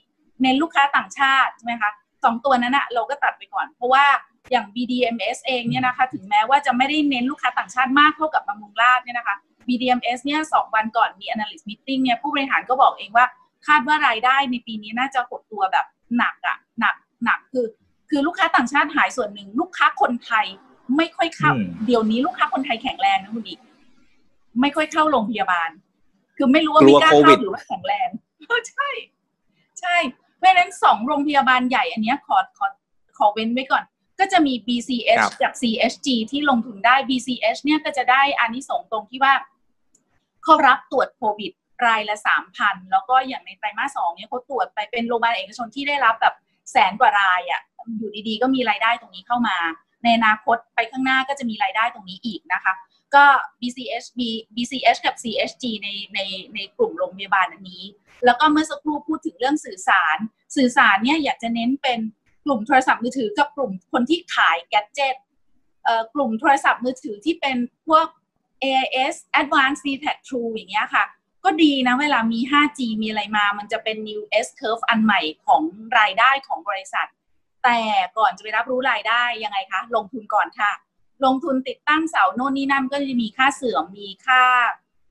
[0.42, 1.90] เน้นลูกค้าต่างชาติใช่ไหมคะ
[2.24, 4.04] สองตัวนั้นอะเราก็ตัดไปก่อน เพราะว่า
[4.50, 9.36] อย่าง BDMs เองเนี่ยนะคะ ถึงแม้ว่าจะไม่ได้เน้นลูกค้าต่างชาติมากเท่ากับบำรุงราชเนี่ยนะคะ
[9.68, 13.26] BDMs เนี่ยสองวันก่อนมี analyst meeting เนี่ยผู้บริหารก็บอกเองว่า
[13.66, 16.94] คาดว่ารายได้ในปีนี้น่าจะหดตัวแบบหนักอะหนัก
[17.24, 17.66] หนักคือ
[18.10, 20.46] คือลูกค้าต่างชาติหายส่วนหนึ่ง ลูกค้าคนไทย
[20.96, 21.52] ไม่ค่อยเข้า
[21.86, 23.60] เดี๋ยวนี้ลูกค้าคนไทยแข็งแรงนะคุณอีก
[24.60, 25.70] ไม่ค่อยเข้าโรงพยาบาล
[26.36, 28.08] คือไม่รู้ว่ามีกล้าเข้าหรือว่าแข็งแรง
[28.70, 28.88] ใช่
[29.80, 29.96] ใช่
[30.36, 32.66] เพราะฉะนั้นสองโรงพยาบาลใหญ่อันนี้ขอขอ
[33.16, 33.84] ขอเว้นไว้ก่อน
[34.20, 39.34] ก็จะมี BCH กับ CHG ที่ลงทุนได้ BCH เนี่ยก็จะได้อานิสงส์ตรงที่ว่า
[40.44, 41.52] เขารับตรวจโควิด
[41.86, 46.34] รายละสามพันแล้วก็อย่างในไตรมาสสองเนี่ยเขาตรวจไปเป็นโรงพยาบาลเอกชนที่ได้รับแบบ
[46.72, 47.60] แสนกว่ารายอะ่ะ
[47.98, 49.56] อยู่ดีๆ ก็มีรายได้ตรงนี้เข้ามา
[50.02, 52.72] ในอนาคตไปข้างหน้าก็จะมีรายได้ตรงนี้อีกนะคะ
[53.14, 53.24] ก็
[53.60, 54.06] BCH
[54.56, 56.18] BCH กับ CHG ในใน
[56.54, 57.84] ในกลุ่มโรงพยาบาลอันนี้
[58.24, 60.18] แล้วก็เมื่อสักครู่พูดถึงเรื่องสื่อสาร
[60.56, 61.98] สื่อสารเนี่ยอยากจะเน้นเป็น
[62.44, 65.16] กลุ่มโทรศัพท์มือถือกับกลุ่มคนที่ขายแกดเจิต
[66.14, 67.56] กลุ่มโทรศัพท์มือถือที่เป็น
[67.88, 68.06] พวก
[68.64, 71.04] AIS Advanced d t a c True อย่างเงี้ยค่ะ
[71.44, 75.62] ก็ดีนะเวลามี 5G มีอะไรมา มันจะเป็น new S curve อันใหม่ของ
[75.98, 77.08] รายได้ของบริษัท
[77.64, 77.80] แต่
[78.18, 80.72] ก่อนจะไปรับรู้รายได้ยังไงคะ ลงทุนก่อนค่ะ
[81.24, 84.42] ลงทุนติดตั้งเสาโน่นนี่นั่นก็จะมีค่าเสื่อมมีค่า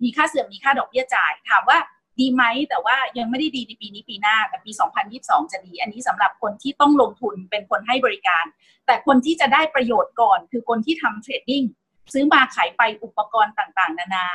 [0.03, 1.77] มีค่าเสื่อมมีค่าดอกเบี้ยจ่าย ถามว่า
[2.19, 4.71] ดีไหมแต่ว่ายังไม่ได้ดีในปีนี้ปีหน้าแต่ปี
[5.11, 8.45] 2022 จะดี อันนี้สำหรับคนที่ต้องลงทุนเป็นคนให้บริการ
[8.85, 11.63] แต่คนที่จะได้ประโยชน์ก่อน คือคนที่ทำเทรดดิ้ง
[12.13, 14.27] ซื้อมาขายไปอุปกรณ์ต่างๆ นานา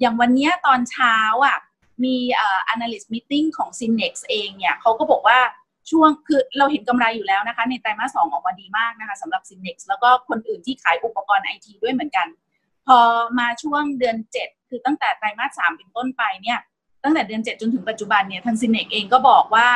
[0.00, 1.58] อย่างวันนี้ตอนเช้าอะ
[2.04, 5.38] มีอ่ analyst meeting ของ Synex เองเนี่ยเขาก็บอกว่า
[5.90, 12.26] ช่วงคือเราเห็นกำไรอยู่แล้วนะคะ ในไตรมาสสองออกมาดีมากนะคะสำหรับ Synex แล้วก็คนอื่นที่ขายอุปกรณ์ไอทีด้วยเหมือนกัน
[12.86, 12.98] พอ
[13.38, 16.58] มาช่วงเดือน 7 คือตั้งแต่ไตรมาสสามเป็นต้นไปเนี่ย
[17.04, 19.68] ตั้งแต่เดือน 7 จนถึงปัจจุบันเนี่ยทาง Synex เองก็บอกว่า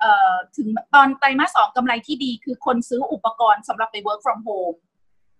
[0.00, 4.76] เอ่อถึงตอนไตรมาสสองกำไรที่ดีคือคนซื้ออุปกรณ์สำหรับไป work from home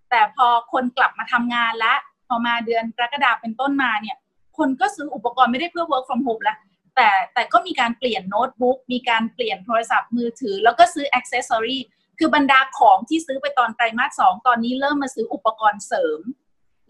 [0.09, 4.17] แต่พอคนกลับมาทำงานแล้วพอมาเดือนกรกฎาเป็นต้นมาเนี่ย
[4.57, 6.57] คนก็ซื้ออุปกรณ์ไม่ได้เพื่อ work from home แล้ว
[6.95, 11.79] แต่แต่ก็มีการเปลี่ยนโน้ตบุ๊กมีการเปลี่ยนโทรศัพท์มือถือ แล้วก็ซื้ออ c เซสซอรี
[12.19, 16.19] คือบรรดาของที่ซื้อไปตอนไตรมาสสองตอนนี้เริ่มมาซื้ออุปกรณ์เสริม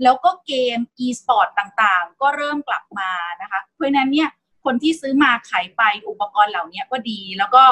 [0.04, 4.30] แล้วก็เกม e-sport ต่างๆ ก็เริ่มกลับมานะคะ เพราะนั้นเนี่ย
[4.66, 7.64] คนที่ซื้อมาขายไปอุปกรณ์เหล่านี้ก็ดี แล้วก็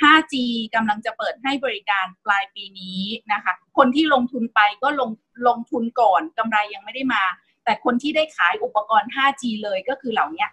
[0.00, 0.34] 5G
[0.74, 3.00] กำลังจะเปิดให้บริการปลายปีนี้
[3.32, 5.10] นะคะ คนที่ลงทุนไปก็ลง
[5.48, 7.22] ลงทุนก่อนกำไรยังไม่ได้มา
[7.64, 10.46] แต่คนที่ได้ขายอุปกรณ์ 5G เลยก็คือเหล่านี้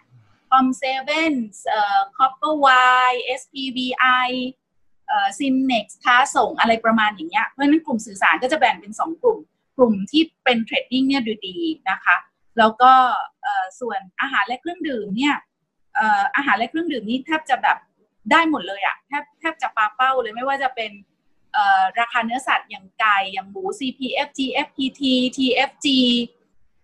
[0.50, 1.34] คอมเซเว่น
[1.68, 4.30] เอ่อ Copperwire SPVI
[5.08, 9.38] เอ่อ Synex ค้าส่งอะไรประมาณอย่างเงี้ย เพราะฉะนั้นกลุ่มสื่อสารก็จะแบ่งเป็น 2 กลุ่ม
[9.76, 11.56] กลุ่มที่เป็นเทรดดิ้งเนี่ยดูดี
[11.90, 12.16] นะคะ
[12.58, 12.92] แล้วก็
[13.80, 15.34] ส่วนอาหารและเครื่องดื่มเนี่ย
[16.36, 17.78] อาหารและเครื่องดื่มนี่แทบจะแบบ
[18.30, 20.90] ได้หมดเลยอะแทบแทบจะปาเป้าเลยไม่ว่าจะเป็น
[22.00, 25.02] ราคาเนื้อสัตว์อย่างไก่อย่างหมู CPFG FPT
[25.36, 25.86] TFG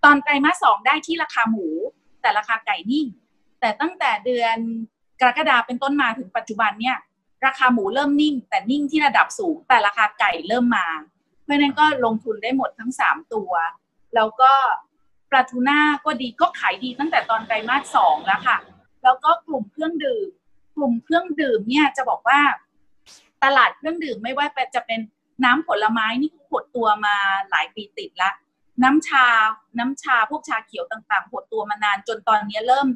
[0.04, 1.68] ตอนไตรมาสสองได้ที่ราคาหมู
[2.20, 3.06] แต่ราคาไก่นิ่ง
[3.60, 4.56] แต่ตั้งแต่เดือน
[5.20, 6.96] กรกฎาเป็นต้นมาถึงปัจจุบันเนี่ย
[7.46, 10.86] ราคาหมูเริ่มนิ่ง แต่นิ่งที่ระดับสูง แต่ราคาไก่เริ่มมา
[11.44, 13.52] เพราะนั้นก็ลงทุนได้หมดทั้งสามตัว
[14.14, 14.52] แล้วก็
[15.30, 18.56] ปลาทูน่าก็ดีก็ขายดีตั้งแต่ตอนไตรมาสสองแล้วค่ะ
[19.02, 20.28] แล้วก็กลุ่มเครื่องดื่ม
[20.76, 22.40] กลุ่มเครื่องดื่มเนี่ยจะบอกว่า
[23.44, 25.00] ตลาดเครื่องดื่มไม่ว่าจะเป็น
[25.44, 27.16] น้ำผลไม้นี่หดตัวมา
[27.50, 28.30] หลายปีติดละ
[28.82, 29.26] น้ำชา
[29.78, 32.86] น้ำชาพวกชาเขียวต่างๆหดตัวมานานจนตอนนี้เริ่ม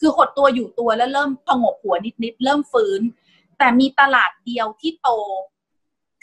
[0.00, 3.00] คือหดตัวอยู่ตัวแล้วเริ่มพงกหัวนิดๆเริ่มฟื้น
[3.58, 5.10] แต่มีตลาดเดียวที่โต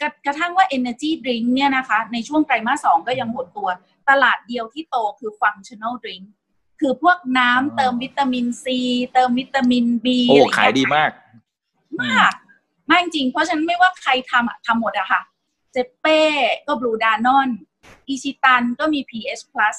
[0.00, 3.68] กระกระทั่งว่า Energy Drink เนี่ยนะคะ ในช่วงไตรมาสสองก็ยังหดตัว
[4.10, 6.24] ตลาดเดียวที่โตคือ Functional Drink
[6.82, 8.78] คือพวกน้ำเติมวิตามินซี
[9.12, 11.10] เติมวิตามินบีโอ้ขายดีมาก
[12.02, 12.32] มาก
[12.90, 15.20] มากจริงเพราะฉะนั้นไม่ว่าใครทำทำหมดอะค่ะ
[15.72, 16.20] เซ็ปเป้
[16.66, 17.48] ก็บลูดานอน
[18.08, 19.76] อิชิตันก็มี PH plus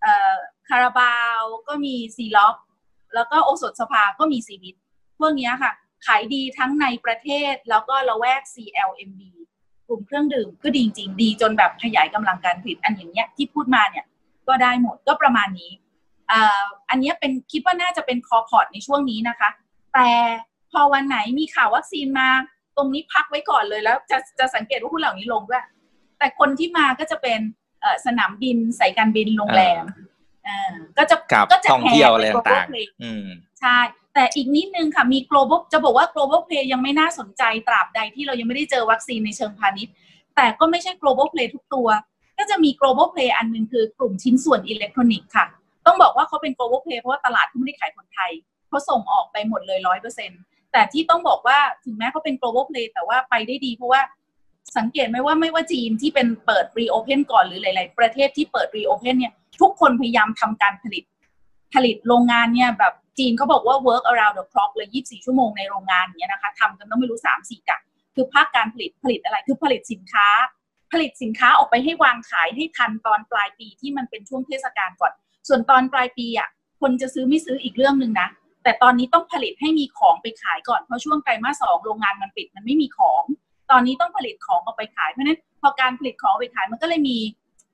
[0.00, 0.36] เอ่อ
[0.68, 2.56] คาราบาวก็มีซีล็อก
[3.14, 4.76] แล้วก็โอสถสภาก็มีซีวิต
[5.18, 5.72] พวกนี้ค่ะ
[6.06, 9.20] ขายดีทั้งในประเทศแล้วก็ละแวก CLMV
[9.88, 14.04] กลุ่มเครื่องดื่มก็ดีจริง ดีจนแบบขยายกำลังการผลิตอันอย่างเนี้ยที่พูดมาเนี่ย
[14.48, 15.72] ก็ได้หมดก็ประมาณนี้
[16.90, 19.50] อันนี้เป็นคิดว่าน่าจะเป็น core port ในช่วงนี้นะคะ
[19.94, 20.08] แต่
[20.72, 22.28] พอวันไหนมีข่าววัคซีนมา
[22.76, 25.64] ตรงนี้พักไว้ก่อนเลยแล้วจะจะสังเกตว่าหุ้นเหล่านี้ลงด้วย
[26.18, 27.40] แต่คนที่มาก็จะเป็น
[28.06, 29.84] สนามบินสายการบินโรงแรม
[30.98, 31.16] ก็จะ
[31.52, 32.66] ก็จะแพงอะไรต่าง
[33.60, 33.78] ใช่
[34.14, 39.94] แต่อีกนิดนึงค่ะมี global จะบอกว่า global play ยังไม่น่าสนใจตราบใดที่เรายังไม่ได้เจอวัคซีนในเชิงพาณิชย์
[40.36, 41.88] แต่ก็ไม่ใช่ global play ทุกตัว
[42.38, 45.46] ก็จะมี global play อันนึงคือกลุ่มชิ้นส่วนอิเล็กทรอนิกส์ค่ะ
[45.86, 48.30] ต้องบอกว่าเขาเป็น global play เพราะว่าตลาดเขาไม่ได้ขายคนไทย
[48.68, 50.30] เขาส่งออกไปหมดเลยร้อยเปอร์เซ็น
[50.72, 54.00] แต่ที่ต้องบอกว่าถึงแม้เขาเป็น global play แต่ว่าไปได้ดีเพราะว่า
[54.76, 61.04] สังเกตไหมว่าไม่ว่าจีนที่เป็นเปิด reopen ก่อนหรือหลาย ๆ ประเทศที่เปิด reopen เนี่ยทุกคนพยายามทำการผลิต
[61.74, 67.78] ผลิตโรงงานเนี่ยแบบจีนเขาบอกว่า work around the clock เลย 24 ชั่วโมงในโรงงานเนี่ยนะคะทำกันต้องไม่รู้ 3 4กะ
[68.14, 70.28] คือภาคการผลิตผลิตอะไรคือผลิตสินค้า
[70.92, 75.12] ผลิตสินค้าออกไปให้วางขายให้ทันตอนปลายปีที่มันเป็นช่วงเทศกาลก่อน
[75.48, 76.48] ส่วนตอนปลายปีอะ
[76.80, 78.28] คนจะซื้อไม่ซื้ออีกเรื่องหนึ่งนะ
[78.62, 83.22] แต่ตอนนี้ต้องผลิตให้มีของไปขายก่อน เพราะช่วงไตรมาสสองโรงงานมันปิดมันไม่มีของ
[83.70, 87.18] ตอนนี้ต้องผลิตของออกไปขาย เพราะนั้นพอการผลิตของไปขายมันก็เลยมี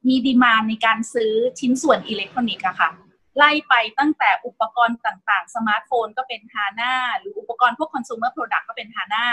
[0.08, 2.90] มี demand ในการซื้อชิ้นส่วนอิเล็กทรอนิกส์อะค่ะ
[3.36, 9.24] ไล่ไปตั้งแต่อุปกรณ์ต่างๆ สมาร์ทโฟนก็เป็นฮาน่าหรืออุปกรณ์พวก consumer product ก็เป็นฮาน่า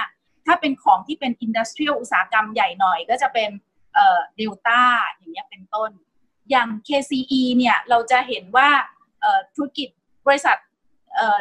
[0.45, 3.49] ถ้าเป็นของที่เป็น industrial อุตสาหกรรมใหญ่หน่อย ก็จะเป็น
[3.95, 5.91] เดลต้าอย่างเงี้ยเป็นต้น
[6.49, 8.69] อย่าง KCE เนี่ยเราจะเห็นว่า
[9.55, 9.89] ธุรกิจ
[10.27, 10.57] บริษัท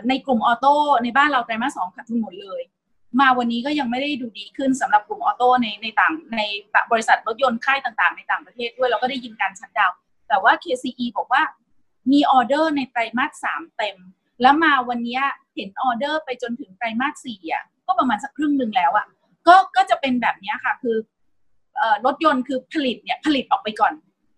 [0.09, 2.62] ในกลุ่ม auto ในบ้านเราไตรมาสสองขาดทุนหมดเลย
[3.21, 6.42] มาวันนี้ก็ยังไม่ได้ดูดีขึ้นสำหรับกลุ่ม auto ในในต่างใน
[6.92, 9.90] บริษัทรถยนต์ค่ายต่างๆ ในต่างประเทศด้วยเราก็ได้ยินการ shutdown
[10.29, 11.42] แต่ว่า KCE บอกว่า
[12.12, 13.97] มีออเดอร์ในไตรมาสสามเต็ม
[14.42, 15.21] แล้วมาวันนี้
[15.55, 19.07] เห็นออเดอร์ไปจนถึงไตรมาสสี่อะก็ประมาณสักครึ่งหนึ่งแล้วอะ
[19.49, 20.97] ก็ก็จะเป็นแบบนี้ค่ะคือ
[22.07, 23.92] รถยนต์คือผลิตเนี่ยผลิตออกไปก่อน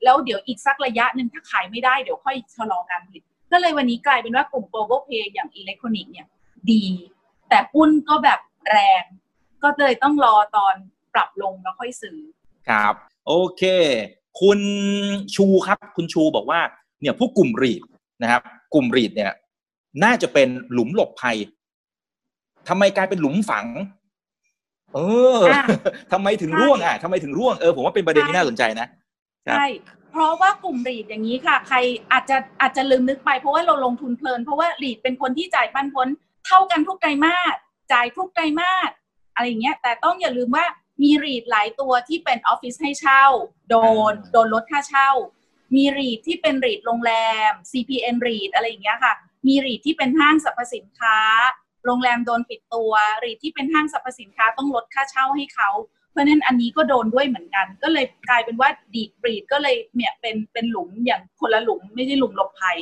[0.05, 6.27] แล้วเดี๋ยวอีกสักระยะหนึ่งถ้าขายไม่ได้เดี๋ยวค่อยชะลอการผลิต ก็เลยวันนี้กลายเป็นว่ากลุ่ม global play อย่างอิเล็กทรอนิกส์เนี่ย
[6.71, 6.85] ดี
[7.49, 9.05] แต่หุ้นก็แบบแรง
[9.63, 10.75] ก็เลยต้องรอตอน
[11.15, 12.19] ปรับลงแล้วค่อยซื้อ
[12.69, 12.95] ครับ
[13.27, 13.63] โอเค
[14.41, 14.61] คุณ
[15.35, 16.61] ชูครับ คุณชูบอกว่า
[17.01, 17.83] เนี่ยพวกกลุ่มรีด
[18.23, 18.43] นะครับ
[18.75, 19.33] กลุ่มรีดเนี่ย
[20.05, 21.37] น่าจะเป็นหลุมหลบภัย
[22.69, 23.67] ทำไมกลายเป็นหลุมฝัง
[24.95, 24.99] เอ
[25.37, 25.39] อ
[26.13, 28.87] ทำไมถึงร่วงอะทำไมถึงร่วงเออผมว่าเป็นประเด็นที่น่าสนใจนะ
[29.57, 29.69] ใช่
[30.13, 31.77] เพราะว่ากลุ่มรีดอย่างนี้ค่ะ ใคร
[32.13, 36.09] อาจจะอาจจะลืมนึกไปเพราะว่าเราลงทุนเพลิน เพราะว่ารีดเป็นคนที่จ่ายปันผล
[36.47, 37.57] เท่ากันทุกไตรมาส
[37.93, 38.91] จ่ายทุกไตรมาส
[39.35, 40.67] อะไรอย่างเงี้ย แต่ต้องอย่าลืมว่า
[41.03, 43.25] มีรีดหลายตัวที่เป็นออฟฟิศให้เช่า
[43.71, 43.77] โด
[44.11, 45.11] นโดนลดค่าเช่า
[45.75, 47.13] มีรีดที่เป็นรีดโรงแร
[47.51, 49.15] ม CPN รีดอะไรอย่างเงี้ยค่ะ
[49.47, 51.19] มีรีดที่เป็นห้างสรรพสินค้า
[51.85, 52.93] โรงแรมโดนปิดตัว
[53.25, 55.71] รีดที่เป็นห้างสรรพสินค้าต้องลดค่าเช่าให้เขา
[56.17, 62.79] ราะนั้นอันนี้ก็โดนด้วยเหมือนกัน ก็เลยกลายเป็นว่าดีดรีดก็เลยเนี่ยเป็นเป็นหลุมอย่างคนละหลุมไม่ใช่หลุมหลบภัย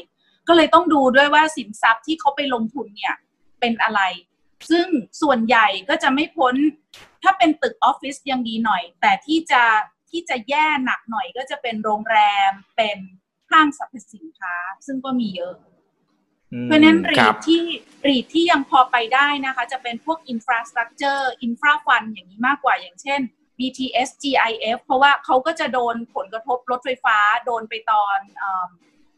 [0.48, 3.14] ก็เลยต้องดูด้วยว่าสินทรัพย์ที่เขาไปลงทุนเนี่ย
[3.60, 4.00] เป็นอะไร
[4.70, 4.86] ซึ่ง
[5.22, 6.54] ส่วนใหญ่ก็จะไม่พ้น
[7.22, 9.62] ถ้าเป็นตึกออฟฟิศยังดีหน่อย แต่ที่จะ
[10.10, 12.18] ที่จะแย่หนักหน่อยก็จะเป็นโรงแร
[12.50, 12.98] มเป็น
[13.50, 14.54] ห้างสรรพสินค้า
[14.86, 15.54] ซึ่งก็มีเยอะ
[16.64, 17.62] เพราะนั้น REIT ที่
[18.08, 23.20] REIT ที่ยังพอไปได้นะคะ จะเป็นพวก infrastructure infra fund อย่างนี้มากกว่าอย่างเช่น
[23.58, 28.18] BTS GIF เพราะว่าเขาก็จะโดนผลกระทบรถไฟฟ้าโดนไปตอน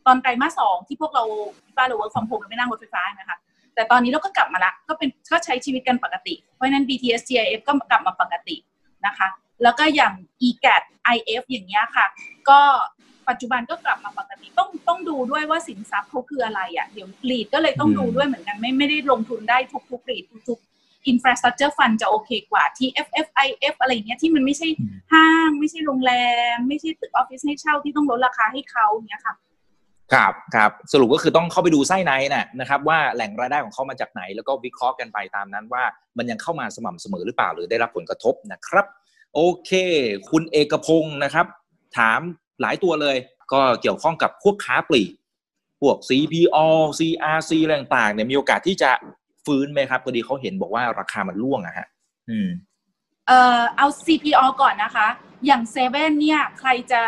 [0.07, 1.25] ตอนไตรมาสสองที่พวกเรา
[1.77, 3.37] บ้านเรา work from home ไม่นั่งรถไฟฟ้านะคะ
[3.75, 8.57] แต่ตอนนี้เราก็กลับมาละก็เป็นก็ใช้ชีวิตกันปกติ เพราะนั้น BTS GIF ก็กลับมาปกติ
[9.07, 9.29] นะคะ
[9.63, 10.13] แล้วก็อย่าง
[10.49, 10.83] EGAT
[11.17, 12.07] IF อย่างเงี้ยค่ะ
[12.49, 12.61] ก็
[13.29, 20.61] ปัจจุบันก็กลับมาปกติต้องต้องดูด้วยว่าสินทรัพย์เขาคืออะไรอะเดี๋ยว REIT ก็เลยต้องดูด้วยเหมือนกันไม่ไม่ได้ลงทุนได้ทุกทุก REIT ทุก
[21.09, 24.69] infrastructure fund จะโอเคกว่าที่ FFIF อะไรเงี้ยที่มันไม่ใช่
[25.13, 26.13] ห้างไม่ใช่โรงแร
[26.57, 29.35] ม ไม่ใช่ตึกออฟฟิศให้เช่าที่ต้องลดราคาให้เขาเนี้ยค่ะ
[30.13, 35.83] ครับครับสรุปก็คือต้องเข้าไปดูไส้ในน่ะนะครับว่าแหล่งรายได้ของเขามาจากไหน แล้วก็วิเคราะห์กันไปตามนั้นว่า
[36.19, 38.87] มันยังเข้ามาสม่ำเสมอหรือเปล่าหรือได้รับผลกระทบนะครับ
[39.35, 39.71] โอเค
[40.31, 41.47] คุณเอกพงศ์นะครับ
[41.99, 42.21] ถาม
[42.61, 43.17] หลายตัวเลย
[43.53, 45.11] ก็เกี่ยวข้องกับพวกค้าปลีก
[45.81, 46.67] พวก CPO
[46.99, 48.91] CRC อะไรต่างๆเนี่ยมีโอกาสที่จะ
[49.47, 51.87] ฟื้นไหมครับพอดีเขาเห็นบอกว่าราคามันร่วงอะฮะ
[52.31, 52.49] อืม
[53.27, 55.09] เอ่อเอา CPALL ก่อนนะคะ
[55.47, 57.03] อย่างเซเว่นเนี่ย ใครจะ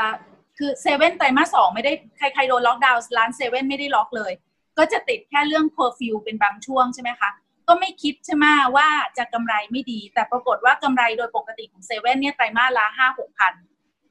[0.59, 4.33] คือเซเว่นไตรมาสสองไม่ได้ใครใครโดนล็อกดาวน์ร้านเซเว่นไม่ได้ล็อกเลย
[4.79, 7.31] ก็จะติดแค่เรื่องเคอร์ฟิวเป็นบางช่วงใช่ไหมคะ
[7.69, 13.53] ก็ไม่คิดใช่ไหมว่าจะกำไรไม่ดี แต่ปรากฏว่ากำไรโดยปกติของเซเว่นเนี่ยไตรมาสละห้าหกพัน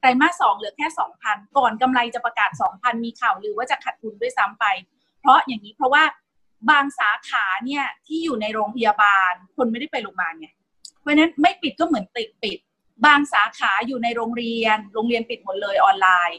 [0.00, 4.64] ไตรมาสสองเหลือแค่สองพันก่อนกำไรจะประกาศสองพันมีข่าวลือว่าจะขาดทุนด้วยซ้ำไป
[5.20, 6.04] เพราะอย่างนี้เพราะว่า
[6.70, 10.48] บางสาขาเนี่ยที่อยู่ในโรงพยาบาล คนไม่ได้ไปโรงพยาบาลไง
[11.00, 12.58] เพราะนั้นไม่ปิดก็เหมือนติดปิด
[13.06, 16.38] บางสาขาอยู่ในโรงเรียน โรงเรียนปิดหมดเลยออนไลน์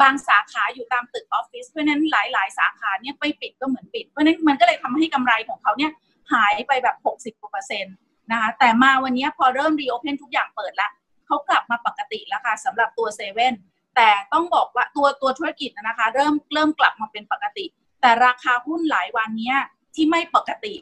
[0.00, 5.90] บางสาขาอยู่ตามตึกออฟฟิศเพราะนั้นหลาย ๆ สาขาเนี่ยไม่ปิดก็เหมือนปิด เพราะนั้นมันก็เลยทำให้กำไรของเขาเนี่ย
[6.32, 7.94] หายไปแบบ 60กว่าเปอร์เซ็นต์
[8.30, 10.90] นะคะแต่มาวันนี้พอเริ่ม reopen ทุกอย่างเปิดแล้ว
[11.30, 13.54] เขากลับมาปกติแล้วค่ะสำหรับตัวเซเว่น
[13.96, 17.64] แต่ต้องบอกว่าตัวตัวธุรกิจนะคะ เริ่มเริ่มกลับมาเป็นปกติ
[18.00, 19.54] แต่ราคาหุ้นหลายวันนี้
[19.94, 20.74] ที่ไม่ปกติ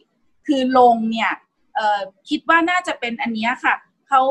[0.47, 1.33] คือลงเนี่ย
[2.29, 3.75] คิดว่าน่าจะเป็นอันนี้ค่ะ
[4.09, 4.23] เขา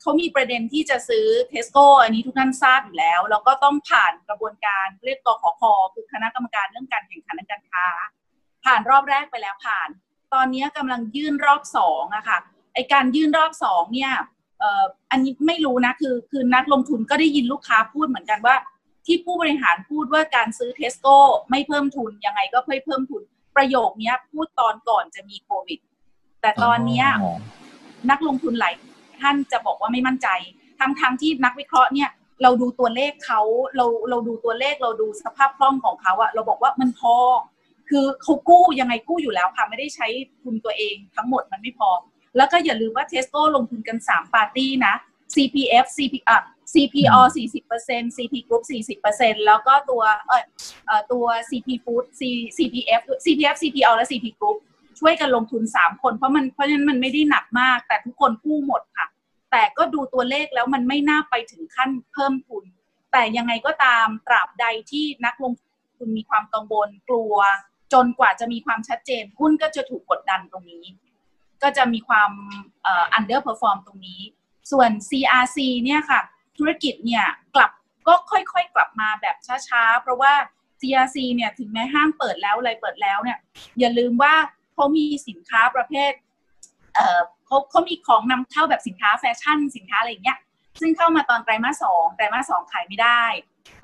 [0.00, 7.86] เขามีประเด็นที่จะซื้อเทสโก้อันนี้ทุกท่านทราบอยู่แล้ว แล้วก็ต้องผ่านกระบวนการเรียกกขอคอคือคณะกรรมการเรื่องการแข่งขันการค้า
[8.64, 9.88] ผ่านรอบแรกไปแล้วผ่าน
[10.34, 12.38] ตอนนี้กำลังยื่นรอบสองอะค่ะ
[12.74, 14.12] ไอการยื่นรอบสองเนี่ย
[15.10, 18.56] อันนี้ไม่รู้นะคือคือนักลงทุนก็ได้ยินลูกค้าพูดเหมือนกันว่า
[19.06, 21.16] ที่ผู้บริหารพูดว่าการซื้อเทสโก้
[21.50, 23.22] ไม่เพิ่มทุนยังไงก็เพื่อเพิ่มทุน
[23.56, 25.78] ประโยคนี้พูดตอนก่อนจะมีโควิด
[26.40, 27.04] แต่ตอนนี้
[28.10, 28.74] นักลงทุนหลาย
[29.20, 30.28] ท่านจะบอกว่าไม่มั่นใจ
[30.80, 32.10] ทั้งทั้งที่นักวิเคราะห์เนี่ย
[32.42, 33.40] เราดูตัวเลขเขา
[33.76, 37.14] เราเราดูตัวเลขเราดูสภาพคล่องของเขาอะเราบอกว่ามันพอ
[37.90, 40.06] คือเขากู้ยังไงกู้อยู่แล้วค่ะไม่ได้ใช้
[40.42, 41.90] ทุนตัวเองทั้งหมดมันไม่พอ
[42.36, 44.94] แล้วก็อย่าลืมว่าเทสโก้ลงทุนกัน3ปาร์ตี้นะ
[45.34, 46.38] CPF CP อะ
[46.72, 47.20] CPO
[47.76, 48.62] 40% CP Group
[49.02, 50.32] 40%แล้วก็ตัวเอ
[50.98, 52.20] อตัว CP Food C
[52.56, 54.56] CPF CPF CPO และ CP Group
[55.00, 59.06] ช่วยกันลงทุน 3 คนเพราะมันเพราะฉะนั้นมันไม่ได้หนักมาก แต่ทุกคนกู้หมดค่ะ
[59.50, 62.64] แต่ก็ดูตัวเลขแล้วมันไม่น่าไปถึงขั้นเพิ่มทุน
[63.12, 65.52] แต่ยังไงก็ตามตราบใดที่นักลง
[65.98, 67.36] ทุนมีความกังวลกลัว
[67.92, 70.84] จนกว่าจะมีความชัดเจนหุ้นก็จะถูกกดดันตรงนี้
[71.64, 72.30] ก็จะมีความ
[72.82, 74.20] เอ่อ underperform ตรงนี้
[74.70, 76.20] ส่วน CRC เนี่ยค่ะ
[76.58, 77.24] ธุรกิจเนี่ย
[77.54, 77.70] กลับ
[78.06, 79.36] ก็ค่อยๆ กลับมาแบบ
[79.68, 80.32] ช้าๆ เพราะว่า
[80.80, 83.38] CRC เนี่ยถึงแม้ห้างเปิดแล้วอะไรเปิดแล้วเนี่ย
[83.78, 84.34] อย่าลืมว่า
[84.74, 86.12] เขามีสินค้าประเภท
[86.94, 90.38] เออเขาเขามีของนำเข้าแบบสินค้าแฟชั่นสินค้าอะไรอย่างเงี้ย
[90.80, 93.22] ซึ่งเข้ามาตอนไตรมาสสองไตรมาสสองขายไม่ได้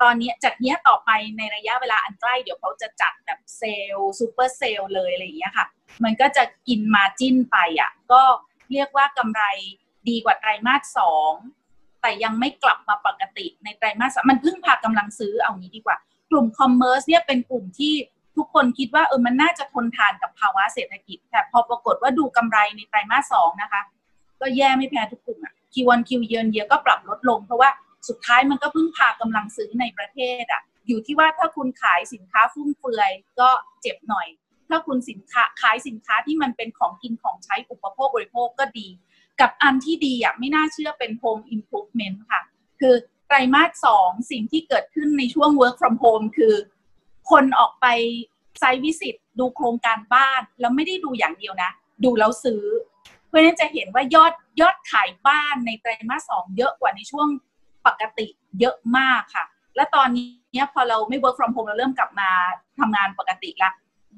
[0.01, 5.65] ตอนนี้จากเนี้ยต่อไปในระยะเวลาอันใกล้เดี๋ยวเขาจะจัดแบบ sale super sale เลยอะไรอย่างเงี้ยค่ะ
[6.03, 8.21] มันก็จะกินมาจิ้นไปอะก็
[8.71, 9.43] เรียกว่ากำไร
[10.09, 11.33] ดีกว่าไตรมาสสอง
[12.01, 15.97] แต่ยังไม่กลับมาปกติในไตรมาสมันเพิ่งพากำลังซื้อเอางี้ดีกว่า
[16.31, 17.93] กลุ่มคอมเมอร์สเนี่ยเป็นกลุ่มที่
[18.37, 23.81] ทุกคนคิดว่าเออมันน่าจะทนทานกับภาวะเศรษฐกิจ แต่พอปรากฏว่าดูกำไรในไตรมาสสองนะคะ
[24.41, 27.69] ก็แย่ไม่แพ้ทุกกลุ่มอะคิวันคิวเยือนเยียก็ปรับลดลงเพราะว่า
[28.07, 33.49] สุดท้ายมันก็เพิ่งพากำลังซื้อในประเทศอะอยู่ที่ว่าถ้าคุณขายสินค้าฟุ่มเฟือยก็
[33.81, 34.27] เจ็บหน่อย
[34.69, 38.87] ถ้าคุณสินค้าขายสินค้าที่มันเป็นของกินของใช้อุปโภคบริโภคก็ดี
[39.41, 42.41] กับอันที่ดีอะไม่น่าเชื่อเป็น home improvement ค่ะ
[42.81, 42.95] คือ
[43.27, 46.55] ไตรมาสสองสิ่งที่เกิดขึ้นในช่วง work from home คือ
[47.31, 47.85] คนออกไป
[48.59, 51.71] ไซต์วิสิตดูโครงการบ้าน แล้วไม่ได้ดูอย่างเดียวนะ
[52.03, 52.63] ดูแล้วซื้อ
[53.27, 57.27] เพราะฉะนั้นจะเห็นว่ายอดยอดขายบ้านในไตรมาสสองเยอะกว่าในช่วง
[57.87, 58.27] ปกติ
[58.59, 62.29] เยอะมากค่ะ และตอนนี้พอเราไม่ work from home เราเริ่มกลับมา
[62.79, 63.71] ทำงานปกติละ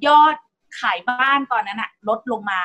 [0.07, 0.35] ยอด
[0.79, 2.61] ขายบ้านตอนนั้นอะลดลงมา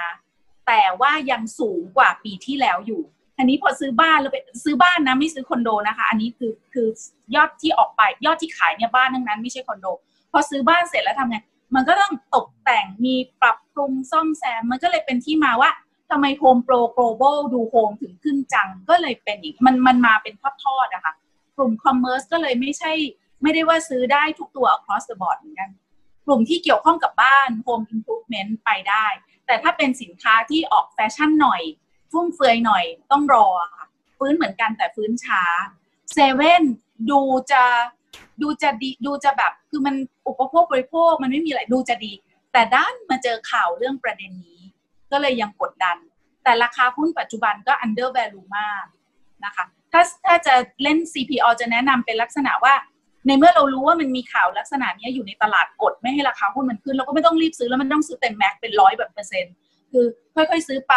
[0.67, 3.03] แต่ว่ายังสูงกว่าปีที่แล้วอยู่
[3.39, 6.89] อันนี้พอซื้อบ้านแล้วไปซื้อบ้านนะไม่ซื้อคอนโดนะคะ อันนี้คือคือ
[7.35, 9.87] ยอดที่ออกไปยอดที่ขายเนี่ยบ้านทั้งนั้นไม่ใช่คอนโด
[10.33, 11.39] พอซื้อบ้านเสร็จแล้วทำไง
[11.75, 15.71] มันก็ต้องตกแต่งมีปรับปรุงซ่อมแซม มันก็เลยเป็นที่มาว่า
[16.11, 21.15] ทำไมโฮมโปร global ดูโฮมถึงขึ้นจัง ก็เลยเป็นอย่างมันมันมาเป็นทอดๆนะคะ
[21.57, 22.93] กลุ่มคอมเมอร์สก็เลยไม่ใช่
[23.43, 25.71] ไม่ได้ว่าซื้อได้ทุกตัว across the board เหมือนกัน
[26.27, 29.07] กลุ่มที่เกี่ยวข้องกับบ้าน home improvement ไปได้
[29.47, 31.63] แต่ถ้าเป็นสินค้าที่ออกแฟชั่นหน่อย
[32.13, 33.87] ฟุ่มเฟือยหน่อยต้องรอค่ะ
[34.19, 35.43] ฟื้นเหมือนกันแต่ฟื้นช้า
[36.13, 36.63] เซเว่น
[37.11, 37.21] ดู
[37.53, 37.63] จะ
[38.43, 39.95] ดูจะดีดูจะแบบ คือมัน
[40.29, 42.13] อุปโภคบริโภคมันไม่มีอะไรดูจะดี
[42.53, 44.58] แต่ด้านมาเจอข่าวเรื่องประเด็นนี้
[45.13, 45.97] ก็เลยยังกดดัน
[46.45, 48.85] แต่ราคาหุ้นปัจจุบันก็ under value มาก
[49.45, 52.75] นะคะ ถ้าถ้าจะเล่น CPO จะแนะนำเป็นลักษณะว่า
[53.27, 59.55] ในเมื่อเรารู้ว่ามันมีข่าวลักษณะนี้อยู่ในตลาดกดไม่ให้ราคาหุ้นมันขึ้น เราก็ไม่ต้องรีบซื้อแล้วมันต้องซื้อเต็มแม็กเป็นร้อยแบบเปอร์เซ็นต์
[59.93, 60.05] คือ
[60.37, 60.95] ค่อยๆซื้อไป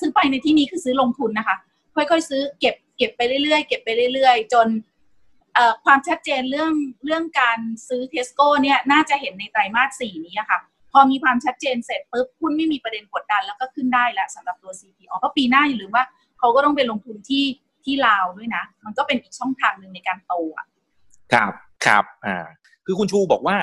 [0.00, 1.56] ซื้อไปในที่นี้คือซื้อลงทุนนะคะ
[1.96, 4.68] ค่อยๆซื้อเก็บเก็บไปเรื่อยๆเก็บไปเรื่อยๆ จน
[5.84, 6.72] ความชัดเจนเรื่อง
[7.04, 10.58] เรื่องการซื้อเทสโก้เนี่ยน่าจะเห็นในไตรมาสสี่นี้ค่ะ
[10.94, 16.04] พอมีความชัดเจนเสร็จปุ๊บหุ้นไม่มีประเด็นกดดันแล้วก็ขึ้นได้แล้วสำหรับตัว CPO เพราะปีหน้าอย่าลืมว่า
[16.38, 17.44] เขาก็ต้องไปลงทุนที่
[17.84, 20.66] ที่ลาวด้วยนะ มันก็เป็นอีกช่องทางหนึ่งในการโตอะ
[21.32, 21.52] ครับ
[21.86, 22.46] ครับอ่า
[22.86, 23.56] คือคุณชูบอกว่า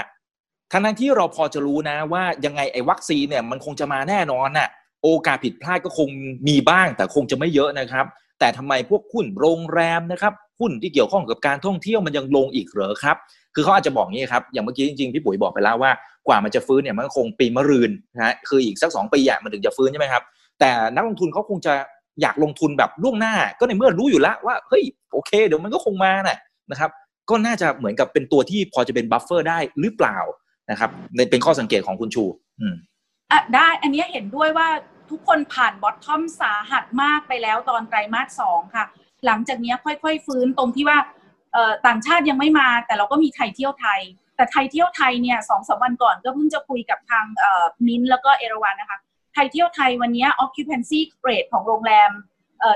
[0.72, 4.70] ทั้งที่เราพอจะรู้นะว่ายังไงไอ้วัคซีนเนี่ยมันคงจะมาแน่นอนน่ะ
[5.04, 6.10] โอกาสผิดพลาดก็คง
[6.48, 8.06] มีบ้าง แต่คงจะไม่เยอะนะครับ
[8.40, 13.18] แต่ทำไมพวกหุ้นโรงแรมนะครับหุ้นที่เกี่ยวข้องกับการท่องเที่ยวมันยังลงอีกเหรอครับ
[13.56, 15.92] คือเขาอาจจะบอกงี้ครับอย่างเมื่อกี้จริงๆพี่ปุ๋ยบอกไปแล้วว่า
[16.28, 20.24] กว่ามันจะฟื้นเนี่ยมันคงปีมะรืนนะฮะคืออีกสักสองปีอะมันถึงจะฟื้นใช่ไหมครับ
[20.60, 21.74] แต่นักลงทุนเขาคงจะ
[22.22, 24.84] อยากลงทุนแบบล่วงหน้า ก็ในเมื่อรู้อยู่แล้วว่าเฮ้ย
[25.14, 26.38] โอเค เดี๋ยวมันก็คงมาน่ะ
[26.72, 26.90] นะครับ
[27.30, 30.18] ก็น่าจะเหมือนกับเป็นตัวที่พอจะเป็น buffer ได้หรือเปล่า
[30.72, 30.90] นะครับ
[31.32, 32.24] เป็นข้อสังเกตของคุณชู
[32.60, 32.76] อืม
[33.32, 34.68] อะได้อันนี้เห็นด้วยว่า
[35.10, 38.86] ทุกคนผ่าน bottom สาหัสมากไปแล้วตอนไตรมาสสองค่ะ
[39.26, 40.98] หลังจากนี้ค่อยๆ ฟื้นตรงที่ว่า
[41.88, 44.02] ต่างชาติยังไม่มาแต่เราก็มีไทยเที่ยวไทย
[44.36, 47.26] แต่ไทยเที่ยวไทยเนี่ยสองสามวันก่อนก็เพิ่งจะคุยกับทาง
[47.88, 49.00] มินแล้วก็เอราวันนะคะ
[49.34, 52.12] ไทยเที่ยวไทยวันนี้ occupancy rate ของโรงแรม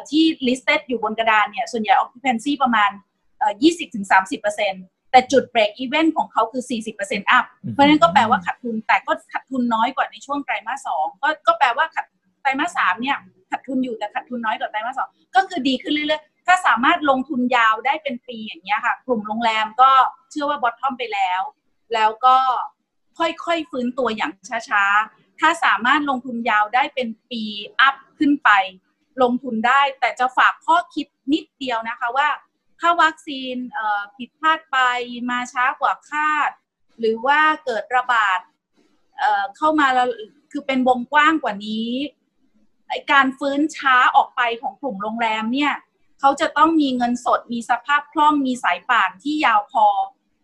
[0.10, 2.90] ที่ listed อยู่บนกระดานเนี่ยส่วนใหญ่ occupancy ประมาณ
[3.62, 6.64] 20-30%แต่จุด break even ของเขาคือ
[7.00, 11.86] 40% up เพราะฉะนั้นก็แปลว่าขาดทุนแต่ก็ขาดทุนน้อยกว่าในช่วงไตรมาสสองก็ก็แปลว่า
[12.42, 13.18] ไตรมาสสามเนี่ย
[13.52, 19.92] ขาดทุนอยู่แต่ขาดทุนน้อยกว่าไตรมาสสองก็คือดีขึ้นเรื่อยๆ ถ้าสามารถลงทุนยาวได้เป็นปีอย่างเงี้ยค่ะ กลุ่มโรงแรมก็
[20.30, 21.42] เชื่อว่าบอททอมไปแล้ว
[21.94, 22.38] แล้วก็
[23.20, 24.32] ค่อยๆฟื้นตัวอย่าง
[24.70, 27.44] ช้าๆ ถ้าสามารถลงทุนยาวได้เป็นปี
[27.82, 28.50] อัพขึ้นไป
[29.22, 32.30] ลงทุนได้แต่จะฝากข้อคิดนิดเดียวนะคะว่า
[32.80, 33.56] ถ้าวัคซีน
[34.18, 34.78] ผิดพลาดไป
[35.30, 36.50] มาช้ากว่าคาด
[37.00, 38.40] หรือว่าเกิดระบาด
[39.58, 39.88] เข้ามา
[40.52, 41.90] คือเป็นวงกว้างกว่านี้
[43.12, 45.74] การฟื้นช้าออกไปของกลุ่มโรงแรมเนี่ย
[46.20, 49.88] เขาจะต้องมีเงินสด มีสภาพคล่อง มีสายป่านที่ยาวพอ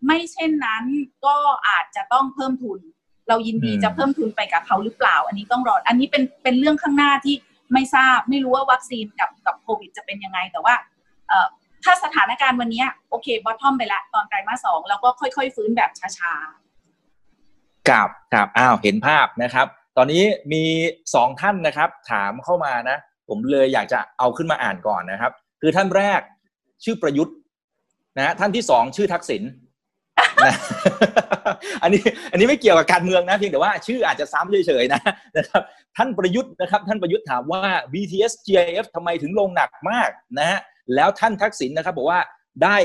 [0.05, 0.83] ไม่เช่นนั้น
[1.25, 1.35] ก็
[1.67, 2.79] อาจจะต้องเพิ่มทุน
[3.27, 7.35] เรายินดีจะเพิ่มทุนไปกับเขาหรือเปล่า อันนี้ต้องรอ อันนี้เป็นเป็นเรื่องข้างหน้าที่
[7.73, 10.75] ไม่ทราบ ไม่รู้ว่าวัคซีนกับกับโควิดจะเป็นยังไง แต่ว่า
[11.83, 19.67] ถ้าสถานการณ์วันนี้โอเคบอททอมไปละตอนไตรมาสสองแล้วก็ค่อยๆ ฟื้นแบบช้าๆกับกับอ้าวเห็นภาพนะครับ
[19.97, 20.63] ตอนนี้มี
[21.15, 22.97] สองท่านนะครับ ถามเข้ามานะ
[23.27, 25.31] ผมเลยอยากจะเอาขึ้นมาอ่านก่อนนะครับ
[25.61, 26.21] คือท่านแรก
[26.83, 27.35] ชื่อประยุทธ์
[28.17, 29.43] นะท่านที่สองชื่อทักษิณ
[30.45, 30.55] นะ
[31.83, 32.01] อันนี้
[32.31, 35.01] อันนี้ไม่เกี่ยวกับการเมืองนะเพียงแต่ว่าชื่ออาจจะซ้ำเฉยๆนะ
[35.37, 35.61] นะครับ
[35.97, 40.09] ท่านประยุทธ์นะครับท่านประยุทธ์ถามว่า BTS GIF ทำไมถึงลงหนักมาก
[40.39, 40.59] นะฮะ
[40.95, 42.19] แล้วท่านทักษิณนะครับบอกว่า
[42.63, 42.77] ได้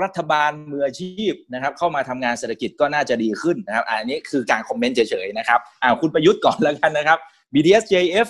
[0.00, 7.18] รัฐบาลมืออาชีพนะครับ เข้ามาทำงานเศรษฐกิจก็น่าจะดีขึ้นนะครับอันนี้คือการคอมเมนต์เฉยๆนะครับอ่าคุณประยุทธ์ก่อนแล้วกันนะครับ
[7.54, 8.28] BTS JF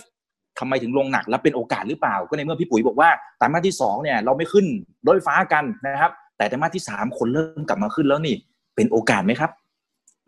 [0.59, 4.67] ทำไมถึงลงหนักและเป็นโอกาสหรือเปล่า ก็ในเมื่อพี่ปุ๋ยบอกว่าไตรมาสที่2เนี่ยเราไม่ขึ้น
[5.07, 8.35] รถไฟฟ้ากันนะครับ แต่ไตรมาสที่ 3 คนเริ่มกลับมาขึ้นแล้วนี่
[8.77, 9.51] เป็นโอกาสไหมครับ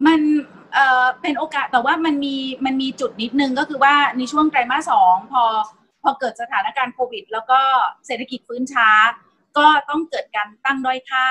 [0.06, 0.20] มัน
[0.74, 5.42] เอ่อเป็นโอกาสแต่ว่ามันมีมันมีจุดนิดนึงก็คือว่าในช่วงไตรมาสสองพอ
[6.02, 7.60] พอเกิดสถานการณ์โควิด แล้วก็
[8.06, 8.88] เศรษฐกิจฟื้นช้า
[9.58, 11.26] ก็ต้องเกิดการตั้งด้อยค่า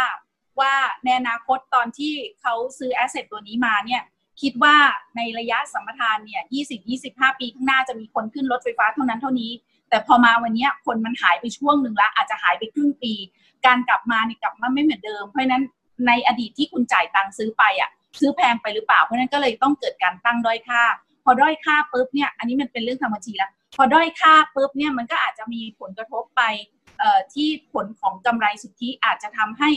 [0.60, 0.74] ว่า
[1.04, 4.02] ในอนาคตตอนที่เขาซื้อแอสเซทตัวนี้มาเนี่ย
[4.42, 4.76] คิดว่า
[5.16, 6.42] ในระยะสัมปทานเนี่ย
[6.92, 9.52] 20-25 ปีข้างหน้าจะมีคนขึ้นรถไฟฟ้าเท่านั้นเท่านี้
[9.90, 13.14] แต่พอมาวันนี้คนมันหายไปช่วงหนึ่งละอาจจะหายไปครึ่งปี
[13.66, 15.64] การกลับมาเนี่ยกลับมาไม่เหมือนเดิม เพราะนั้น
[16.08, 20.82] ในอดีตที่คุณจ่ายตังค์ซื้อไปอะซื้อแพงไปหรือเปล่า เพราะนั้นก็เลยต้องเกิดการตั้งด้อยค่า
[21.24, 26.42] พอด้อยค่าปุ๊บเนี่ยอันนี้มันเป็นเรื่องธรรมชาติแล้วพอด้อยค่าปุ๊บเนี่ยมันก็อาจจะมีผลกระทบไป
[27.34, 29.70] ที่ผลของกำไรสุทธิอาจจะทำให้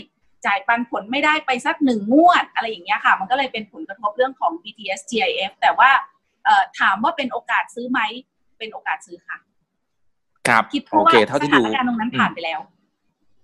[0.46, 5.90] จ่ายปันผลไม่ได้ไปสักหนึ่งงวด อะไรอย่างเงี้ยค่ะ มันก็เลยเป็นผลกระทบเรื่องของ BTS GIF แต่ว่า
[6.80, 8.00] ถามว่าเป็นโอกาสซื้อไหม
[8.58, 9.36] เป็นโอกาสซื้อค่ะ
[10.48, 12.60] ครับคิดเพราะว่าสถานการณ์ตรงนั้นผ่านไปแล้ว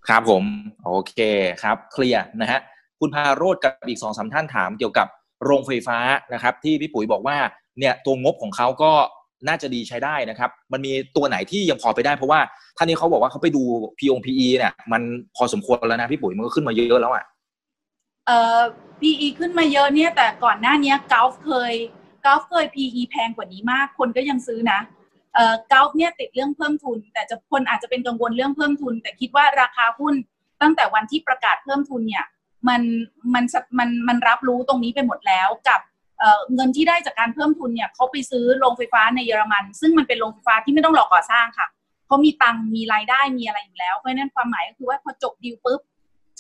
[0.09, 0.45] ครับผม
[0.87, 1.15] โอเค
[1.63, 2.61] ครับ เคลียร์นะฮะ
[3.01, 5.07] คุณพาโรดกับอีกสองสาท่านถามเกี่ยวกับ
[5.45, 5.99] โรงไฟฟ้า
[6.33, 7.37] นะครับ ที่พี่ปุ๋ยบอกว่า
[7.79, 8.93] เนี่ยตัวงบของเขาก็
[9.47, 12.41] น่าจะดีใช้ได้นะครับ มันมีตัวไหนที่ยังพอไปได้เพราะว่า
[12.77, 13.63] ท่านนี้เขาบอกว่าเขาไปดู
[13.99, 15.03] p ง PE เนี่ยมัน
[15.37, 17.25] พอสมควรแล้วนะพี่ปุ๋ยมันก็ขึ้นมาเยอะแล้วอะ
[18.27, 18.61] เอ่อ
[19.01, 21.73] PE ขึ้นมาเยอะเนี่ยแต่ก่อนหน้านี้กอล์ฟเคย
[22.25, 24.81] กอล์ฟเคย PE แพงกว่านี้มาก คนก็ยังซื้อนะ
[25.35, 30.15] เอ่อกอล์ฟเนี่ยติดเรื่องเพิ่มทุน แต่จะคนอาจจะเป็นกังวลเรื่องเพิ่มทุน แต่คิดว่าราคาหุ้น
[30.63, 32.25] ตั้งแต่วันที่ประกาศเพิ่มทุนเนี่ย
[32.69, 32.83] มัน
[33.35, 33.45] มัน
[33.79, 35.81] มันมันรับรู้ตรงนี้ไปหมดแล้วกับ
[36.55, 41.67] เงินที่ได้จากการเพิ่มทุนเนี่ยเขาไปซื้อโรงไฟฟ้าในเยอรมัน ซึ่งมันเป็นโรงไฟฟ้าที่ไม่ต้องรอก่อสร้างค่ะ
[42.07, 45.81] เขามีตังมีรายได้มีอะไรอยู่แล้วเพราะนั้นความหมายก็คือว่าพอจบดีลปุ๊บ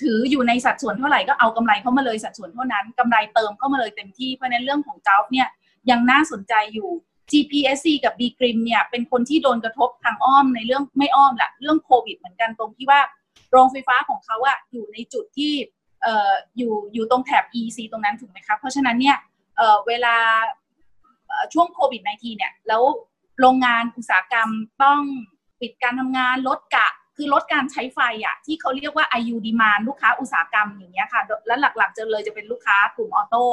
[0.02, 5.48] ถืออยู่ในสัดส่วนเท่าไหร่ก็เอากำไรเข้ามาเลยสัดส่วนเท่านั้นกำไรเติมเข้ามาเลยเต็มที่เพราะนั้นเรื่องของเจ้าเนี่ย
[5.90, 6.88] ยังน่าสนใจอยู่
[7.30, 13.00] GPSC กับ B กริมเนี่ยเป็นคนที่โดนกระทบทางอ้อมในเรื่องไม่อ้อมแหละเรื่องโควิดเหมือนกันตรงที่ว่า
[13.50, 15.52] โรงไฟฟ้าของเขาอะอยู่ในจุดที่
[16.02, 19.16] เอ่ออยู่อยู่ตรงแถบ EC ตรงนั้นถูกไหมคะเพราะฉะนั้นเนี่ย
[19.58, 20.16] เเวลา
[21.52, 22.82] ช่วงโควิด -19 เนี่ย แล้ว
[23.40, 24.48] โรงงานอุตสาหกรรม
[24.82, 25.00] ต้อง
[25.60, 33.44] ปิดการทำงานลดกะ คือลดการใช้ไฟอะที่เขาเรียกว่า IU demand ลูกค้าอุตสาหกรรมอย่างเงี้ยค่ะ และหลักๆจะเลยจะเป็นลูกค้ากลุ่มออโต้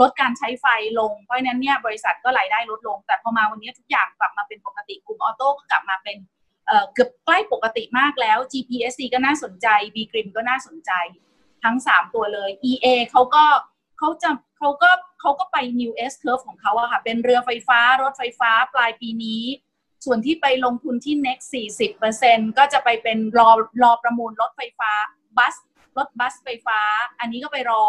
[0.00, 0.66] ลดการใช้ไฟ
[0.98, 6.16] ลง เพราะนั้นเนี่ยบริษัทก็รายได้ลดลง แต่พอมาวันนี้ทุกอย่างกลับมาเป็นปกติกลุ่มออโต้ก็กลับมาเป็น
[6.92, 10.92] เกือบใกล้ปกติมากแล้ว GPSC ก็น่าสนใจ B Grim ก็น่าสนใจ
[11.64, 13.44] ทั้ง 3 ตัวเลย EA เขาก็
[13.98, 14.30] เขาจะ
[14.62, 14.90] เขาก็
[15.20, 19.42] เขาก็ไป New S Curve ของเขาอะค่ะ เป็นเรือไฟฟ้ารถไฟฟ้าปลายปีนี้
[20.04, 21.46] ส่วนที่ไปลงทุนที่ next
[22.02, 23.50] 40%ก็จะไปเป็นรอ
[23.82, 24.90] รอประมูลรถไฟฟ้า
[25.38, 25.54] บัส
[25.98, 26.80] รถบัสไฟฟ้า
[27.20, 27.84] อันนี้ก็ไปรอ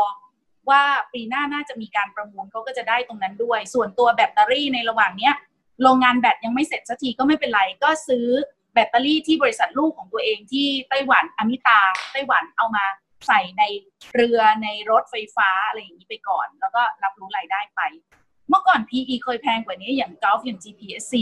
[0.69, 5.33] ว่าปีหน้าน่าจะมีการประมูลเขาก็จะได้ตรงนั้นด้วย ส่วนตัวแบตเตอรี่ในระหว่างเนี้ย
[5.83, 8.27] โรงงานแบตยังไม่เสร็จสักทีก็ไม่เป็นไร ก็ซื้อ
[8.73, 11.79] แบตเตอรี่ที่บริษัทลูกของตัวเองที่ไต้หวันอมิตา
[12.11, 12.85] ไต้หวันเอามา
[13.27, 13.63] ใส่ใน
[14.15, 17.81] เรือในรถไฟฟ้าอะไรอย่างนี้ไปก่อน แล้วก็รับรู้รายได้ไป
[18.49, 21.13] เมื่อก่อน PE เคยแพงกว่านี้อย่าง Gulf อย่าง GPSC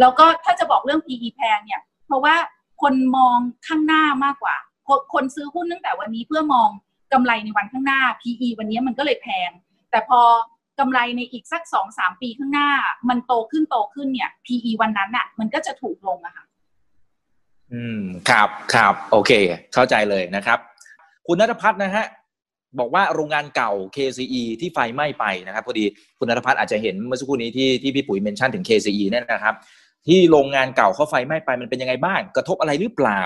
[0.00, 2.34] แล้วก็ถ้าจะบอกเรื่อง PE แพงเนี่ยเพราะว่า
[2.82, 4.56] คนมองข้างหน้ามากกว่า
[5.14, 6.68] คนซื้อหุ้นตั้งแต่วันนี้เพื่อมอง
[7.12, 9.50] กำไรในวันข้างหน้า PE วันนี้มันก็เลยแพง
[9.90, 10.20] แต่พอ
[10.78, 12.70] กำไรในอีกสักสองสามปีข้างหน้า
[13.08, 16.44] มันโตขึ้นโตขึ้นเนี่ย PE วันนั้นอะ่ะ มันก็จะถูกลงอะค่ะ
[17.72, 18.00] อืม
[18.30, 19.30] ครับ ครับ โอเค
[19.74, 20.58] เข้าใจเลยนะครับ
[21.28, 22.06] คุณนัทพัฒน์นะฮะ
[22.78, 25.84] บอกว่าโรงงานเก่า KCE ที่ไฟไหม้ไปนะครับพอดี
[26.18, 29.54] คุณนัทพัฒน์อาจจะเห็นเมื่อสักครู่นี้ที่ที่พี่ปุ๋ยเมนชั่นถึง KCE เนี่ยนะครับ
[30.06, 33.22] ที่โรงงานเก่าเขาไฟไหม้ไปมันเป็นยังไงบ้าง กระทบอะไรหรือเปล่า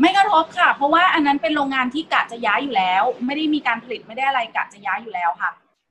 [0.00, 5.50] ไม่กระทบค่ะ เพราะว่าอันนั้นเป็นโรงงานที่กะจะย้ายอยู่แล้ว ไม่ได้มีการผลิตไม่ได้อะไรกะจะย้ายอยู่แล้วค่ะ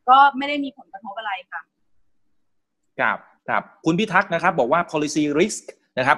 [0.09, 1.61] ก็ไม่ได้มีผลกระทบอะไรค่ะ
[2.99, 3.17] ครับ
[3.49, 5.63] ครับคุณพิทักษ์นะครับ บอกว่า policy risk
[5.97, 6.17] นะครับ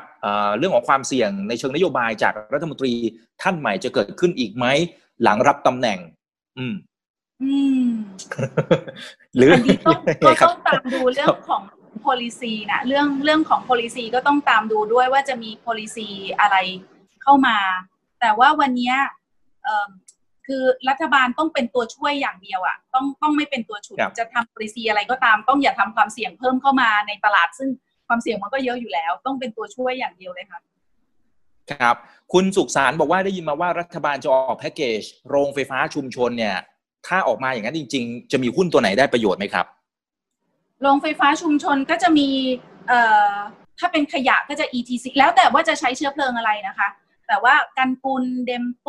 [0.58, 2.94] เรื่องของความเสี่ยงในเชิงนโยบายจากรัฐมนตรี
[3.42, 4.66] ท่านใหม่จะเกิดขึ้นอีกไหม
[5.24, 6.00] หลังรับตำแหน่ง
[6.58, 6.76] อืม
[7.44, 7.56] อื
[7.86, 7.88] ม
[9.36, 11.62] หรืออันนี้ต้องก็ต้องตามดูเรื่องของ
[12.06, 16.10] policy นะเรื่องเรื่องของ policy ก็ต้องตามดูด้วยว่าจะมี policy
[16.40, 16.56] อะไร
[17.24, 17.58] เข้ามา
[18.20, 18.94] แต่ว่าวันนี้
[20.48, 27.70] คือรัฐบาลต้องเป็นตัวช่วยอย่างเดียวอะต้องต้องไม่เป็นตัวฉุดจะทำ policy อะไรก็ตามต้องอย่าทำความเสี่ยงเพิ่มเข้ามาในตลาดซึ่ง
[28.08, 30.60] ความเสี่ยงมันก็เยอะอยู่แล้ว ต้องเป็นตัวช่วยอย่างเดียวเลยค่ะ
[31.72, 31.96] ครับ
[32.34, 36.58] คุณสุขสารบอกว่าได้ยินมาว่ารัฐบาลจะออกแพ็กเกจโรงไฟฟ้าชุมชนเนี่ย
[37.08, 39.66] ถ้าออกมาอย่างนั้นจริง ๆ จะมีหุ้นตัวไหนได้ประโยชน์ไหมครับ
[40.82, 42.28] โรงไฟฟ้าชุมชนก็จะมี
[42.88, 43.02] เอ่
[43.32, 43.34] อ
[43.80, 46.88] ถ้าเป็นขยะก็จะ ETC แล้วแต่ว่าจะใช้เชื้อเพลิงอะไรนะคะ
[47.28, 48.88] แต่ว่ากันปุนเดมโป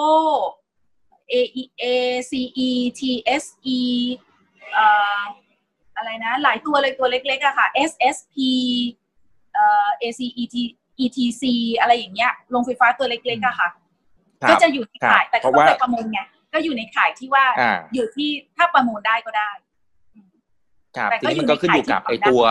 [1.33, 1.85] AEA
[2.31, 3.81] CE TSE
[4.75, 4.87] เอ่
[5.21, 5.23] อ
[5.97, 8.37] อะไรนะ หลายตัวเลยตัวเล็กๆอะค่ะ SSP
[9.59, 10.57] เอ่อ ACET
[11.05, 11.43] ETC
[11.81, 13.69] อะไรอย่างเงี้ยโรงไฟฟ้าตัวเล็กๆอะค่ะ
[14.51, 16.21] ก็จะอยู่ในขายแต่ก็ต้องไปประมูลไง
[16.55, 17.45] ก็อยู่ในขายที่ว่า
[17.95, 19.51] อยู่ที่ถ้าประมูลได้ก็ได้
[20.97, 22.43] ครับทีนี้มันก็ขึ้นอยู่กับไอตัว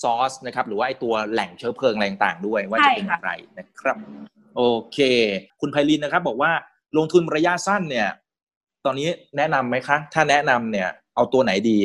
[0.00, 3.96] ซอสนะครับ หรือว่าไอตัวแหล่งเชื้อเพลิงอะไรต่างๆด้วยว่าจะเป็นอย่างไรนะครับ
[4.56, 4.62] โอ
[4.92, 4.98] เค
[5.60, 6.52] คุณไพลินนะครับ บอกว่า
[6.96, 8.08] ลงทุนระยะสั้นเนี่ย
[8.84, 11.78] ตอนนี้แนะนำไหมคะ ถ้าแนะนำเนี่ย เอาตัวไหนดี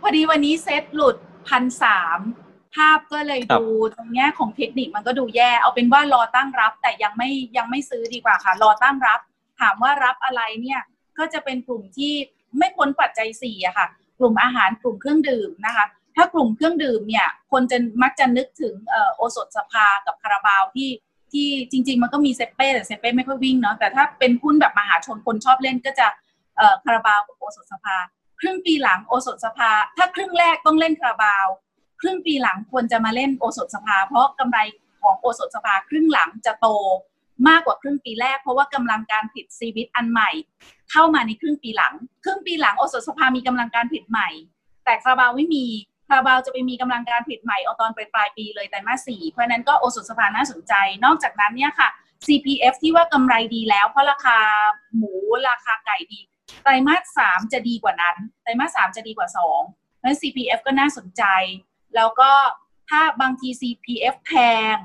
[0.00, 1.16] พอดีวันนี้เซ็ตหลุด
[1.48, 2.18] พันสาม
[2.74, 3.64] ภาพก็เลยดู
[3.94, 9.20] ตรงแง่ของเทคนิคมันก็ดูแย่ เอาเป็นว่ารอตั้งรับ แต่ยังไม่ยังไม่ซื้อดีกว่าค่ะ รอตั้งรับ
[9.60, 10.80] ถามว่ารับอะไรเนี่ย
[11.18, 12.12] ก็จะเป็นกลุ่มที่
[12.58, 13.86] ไม่พ้นปัจจัยสี่อะค่ะ
[14.18, 15.86] กลุ่มอาหารกลุ่มเครื่องดื่มนะคะ
[16.16, 18.74] ถ้ากลุ่มเครื่องดื่มเนี่ย คนจะมักจะนึกถึง
[19.16, 20.90] โอสถสภากับคาราบาวที่
[21.32, 26.06] ที่จริง ๆ มันก็มีเซเป้แต่เซเป้ไม่ค่อยวิ่งเนาะแต่ถ้าเป็นหุ้นแบบมหาชนคนชอบเล่นก็จะ
[26.84, 27.96] คาราบาวกับโอสถสภา
[28.40, 31.46] ครึ่งปีหลังโอสถสภา ถ้าครึ่งแรกต้องเล่นคาราบาว
[32.00, 34.58] ครึ่งปีหลังควรจะมาเล่นโอสถสภา เพราะกำไร
[35.02, 36.66] ของโอสถสภาครึ่งหลังจะโต
[37.48, 40.30] มากกว่าครึ่งปีแรก เพราะว่ากำลังการผลิตซีวิตอันใหม่
[40.90, 44.28] เข้ามาในครึ่งปีหลัง ครึ่งปีหลังโอสถสภามีกำลังการผลิตใหม่
[44.84, 45.64] แต่คาราบาวไม่มี
[46.08, 50.74] คาราบาวจะไปมีกำลังการผลิตใหม่เอาตอนปลายปลายปีเลยแต่มาสี่เพราะนั้นก็โอสถสภาน่าสนใจ
[51.04, 51.88] นอกจากนั้นเนี่ยค่ะ
[52.26, 54.38] CPF ที่ว่ากำไรดีแล้วเพราะราคา
[54.96, 55.12] หมู
[55.48, 56.20] ราคาไก่ดี
[56.62, 59.60] ไตรมาสสามจะดีกว่านั้น ไตรมาสสามจะดีกว่าสอง
[60.02, 61.22] นั้น CPF ก็น่าสนใจ
[61.96, 62.30] แล้วก็
[62.90, 64.32] ถ้าบางที CPF แพ
[64.74, 64.76] ง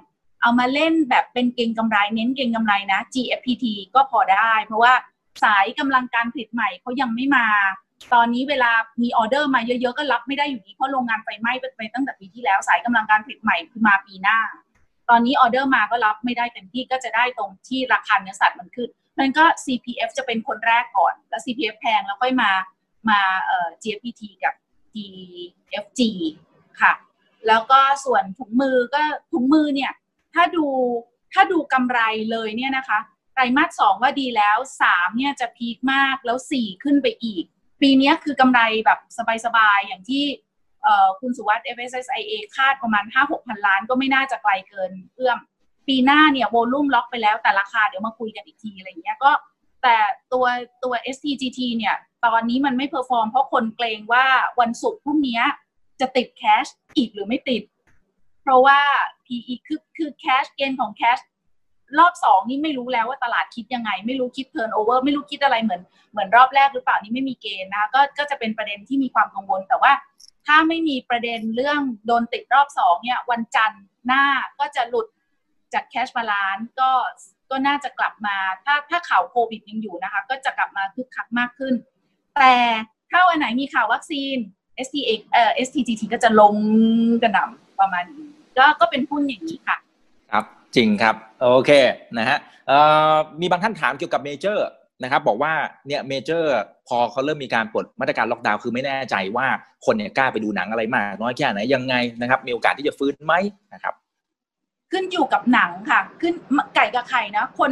[0.42, 4.94] เอามาเล่นแบบเป็นเก่งกำไรเน้นเก่งกำไรนะ GFPT ก็พอได้ เพราะว่า
[5.44, 7.48] สายกำลังการผลิตใหม่เขายังไม่มา
[8.14, 14.38] ตอนนี้เวลามีออเดอร์มาเยอะๆ ก็รับไม่ได้อยู่ดี เพราะโรงงานไฟไหม้ไปตั้งแต่ปีที่แล้ว สายกำลังการผลิตใหม่คือมาปีหน้า
[15.10, 18.90] ตอนนี้ออเดอร์มาก็รับไม่ได้เต็มที่ก็จะได้ตรงที่ราคาเนื้อสัตว์มันขึ้น
[19.20, 22.52] มันก็ CPF จะเป็นคนแรกก่อน แล้ว CPF แพงแล้วค่อยมา
[23.10, 24.54] มาเอ่อ GFPT กับ
[24.96, 26.02] DFG
[26.82, 26.94] ค่ะ
[27.48, 29.02] แล้วก็ส่วนถุงมือก็
[29.32, 29.92] ถุงมือเนี่ย
[30.34, 30.66] ถ้าดู
[31.34, 32.00] ถ้าดูกำไร
[32.32, 33.00] เลยเนี่ยนะคะ
[33.34, 37.46] ไตรมาสสองว่าดีแล้วสามเนี่ยจะพีคมากแล้วสี่ขึ้นไปอีก
[37.82, 39.00] ปีนี้คือกำไรแบบ
[39.46, 40.24] สบายๆ อย่างที่
[41.20, 45.40] คุณสุวัสด์ FSSIA คาดประมาณ 5-6 พันล้านก็ไม่น่าจะไกลเกินเอื้อม
[45.88, 49.32] ปีหน้าเนี่ย volume ล็อกไปแล้วแต่ราคาเดี๋ยวมาคุยกันอีกทีอะไรเงี้ยก็
[49.84, 49.96] แต่
[50.34, 50.46] ตัว
[50.84, 54.26] ตัว STGT เนี่ยตอนนี้มันไม่ perform เพราะคนเกรงว่า
[54.60, 55.42] วันศุกร์พรุ่งนี้
[56.00, 56.66] จะติดแคช
[56.98, 57.64] อีกหรือไม่ติด
[58.42, 58.80] เพราะว่า
[59.26, 61.22] PE คือคือ cash เกณฑ์ของ cash
[62.00, 65.82] รอบสองนี่ไม่รู้แล้วว่าตลาดคิดยังไง ไม่รู้คิด turnover ไม่รู้คิดอะไรเหมือน
[66.12, 69.94] เหมือนรอบแรกหรือเปล่านี่ไม่มีเกณฑ์นะก็ก็จะเป็นประเด็นที่มีความกังวลแต่ว่า
[70.46, 74.24] ถ้าไม่มีประเด็นเรื่องโดนติดรอบสองเนี่ยวันจันทร์หน้า
[74.60, 75.08] ก็จะหลุด
[75.76, 76.92] จาก cash balance ก็
[77.52, 81.74] ก็น่าจะกลับมา ถ้าถ้าข่าวโควิดยังอยู่นะคะ ก็จะกลับมาคึกคักมากขึ้น
[82.36, 82.54] แต่
[83.12, 84.38] ถ้าวันไหนมีข่าววัคซีน
[84.86, 86.56] STX เอ่อ STGT ก็จะลง
[87.24, 89.78] กระหน่ำประมาณนี้ก็ก็เป็นหุ้นอย่างนี้ค่ะ
[90.32, 90.46] ครับ
[90.76, 91.72] จริงครับ โอเค
[92.18, 92.38] นะฮะ
[93.42, 94.68] มีบางท่านถามเกี่ยวกับเมเจอร์
[95.04, 95.54] นะครับบอกว่า
[95.88, 96.52] เนี่ยเมเจอร์
[96.88, 99.48] พอเขาเริ่มมีการปลดมาตรการล็อกดาวน์คือไม่แน่ใจว่า
[99.86, 103.34] คนเนี่ยกล้าไปดูหนังอะไรมากน้อยแค่ไหนยังไงนะครับ มีโอกาสที่จะฟื้นไหม
[103.74, 103.94] นะครับ
[104.92, 106.34] ขึ้นอยู่กับหนังค่ะ คือ
[106.76, 107.72] ไก่กับไข่นะ คน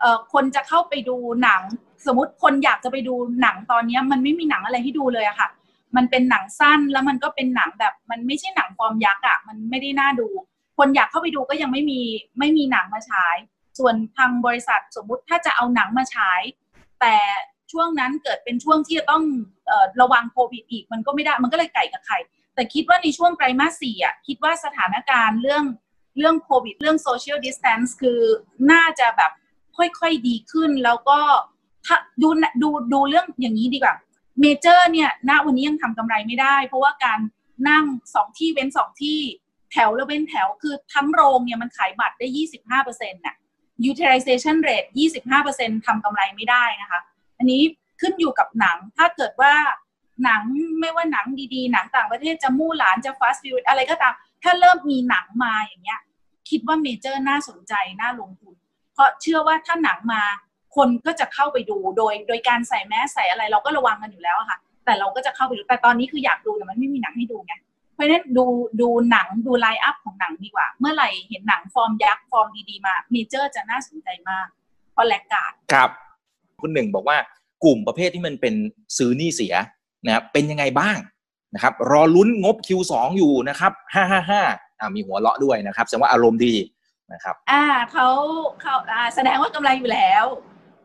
[0.00, 1.62] เอ่อคนจะเข้าไปดูหนัง
[2.06, 5.48] สมมติคนอยากจะไปดูหนังตอนนี้มันไม่มีหนังอะไรให้ดูเลยอะค่ะ
[5.96, 10.28] มันเป็นหนังสั้นแล้วมันก็เป็นหนังแบบ มันไม่ใช่หนังฟอร์มยักษ์อะมันไม่ได้น่าดู
[10.78, 12.00] คนอยากเข้าไปดูก็ยังไม่มี
[12.38, 13.36] ไม่มีหนังมาฉาย
[13.78, 16.40] ส่วนทางบริษัทสมมุติถ้าจะเอาหนังมาฉาย
[17.00, 17.16] แต่
[17.72, 19.24] ช่วงนั้นเกิดเป็นช่วงที่จะต้อง
[20.00, 22.18] ระวังโควิดอีกมันก็ไม่ได้มันก็เลยไก่กับไข่
[22.54, 25.64] แต่คิดว่าในช่วงไตรมาสสี่อะคิดว่าสถานการณ์เรื่อง
[26.16, 28.20] เรื่องโควิด เรื่อง social distance คือ
[28.72, 29.32] น่าจะแบบ
[29.76, 31.18] ค่อยๆดีขึ้น แล้วก็
[31.86, 32.28] ถ้าดู
[32.62, 33.94] ดูดูเรื่องอย่างนี้ดีกว่า
[34.40, 37.20] เมเจอร์เนี่ยณวันนี้ยังทำกำไรไม่ได้ เพราะว่าการ
[37.68, 37.84] นั่ง
[38.14, 39.20] สองที่เว้นสองที่
[39.72, 43.36] แถวแล้วเป็นแถวคือทั้งโรงเนี่ยมันขายบัตรได้ยี่สิบห้าเปอร์เซ็นต์น่ะ
[43.90, 47.00] utilization rate ยี่สิบห้าเปอร์เซ็นต์ทำกำไรไม่ได้นะคะ
[47.38, 47.62] อันนี้
[48.00, 49.54] ขึ้นอยู่กับหนังถ้าเกิดว่า
[50.24, 50.42] หนัง
[50.80, 56.00] ไม่ว่าหนังดีๆ หนังต่างประเทศจะมู่หลานจะ Fast & Furious อะไรก็ตาม ถ้าเริ่มมีหนังมาอย่างเงี้ย
[56.50, 58.54] คิดว่าเมเจอร์น่าสนใจน่าลงทุน
[58.94, 60.22] เพราะเชื่อว่าถ้าหนังมา
[60.76, 67.54] คนก็จะเข้าไปดูโดย โดยการใส่แมสใส่อะไรเราก็ระวังกันอยู่แล้วอะค่ะ แต่เราก็จะเข้าไปดูแต่ตอนนี้คืออยากดูแต่มันไม่มีหนังให้ดูไง
[67.94, 68.44] เพราะฉะนั้นดู
[68.80, 74.46] ดูหนังดู line up ของหนังดีกว่า เมื่อไหร่เห็นหนังฟอร์มยักษ์ฟอร์มดีๆมาเมเจอร์จะน่าสนใจมาก
[74.92, 75.90] เพราะแลกการครับ
[76.60, 77.16] คุณหนึ่งบอกว่า
[77.64, 78.54] กลุ่มประเภทที่มันเป็น
[78.96, 79.54] ซื้อนี้เสีย
[80.04, 80.96] นะครับเป็นยังไงบ้าง
[81.54, 86.54] นะครับรอลุ้นงบ Q2 อยู่นะครับ555อ่ามีหัวเราะด้วยนะครับแสดงว่าอารมณ์ดี
[87.12, 88.08] นะครับ อ่าเขา
[88.62, 90.24] เขาอ่าแสดงว่ากำไรอยู่แล้ว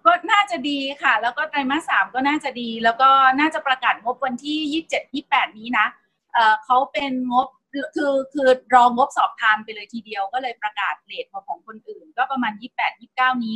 [0.05, 3.09] ก็น่าจะดีค่ะ แล้วก็ไตรมาสสามก็น่าจะดี แล้วก็
[3.39, 5.87] น่าจะประกาศงบวันที่ยี่สิบเจ็ดยี่แปดนี้นะ
[6.33, 7.79] เอ่อเขาเป็นงบคื
[8.11, 13.55] อคือรองงบสอบทานไปเลยทีเดียวก็เลยประกาศเลทของคนอื่น ก็ประมาณยี่แปดยี่เก้านี้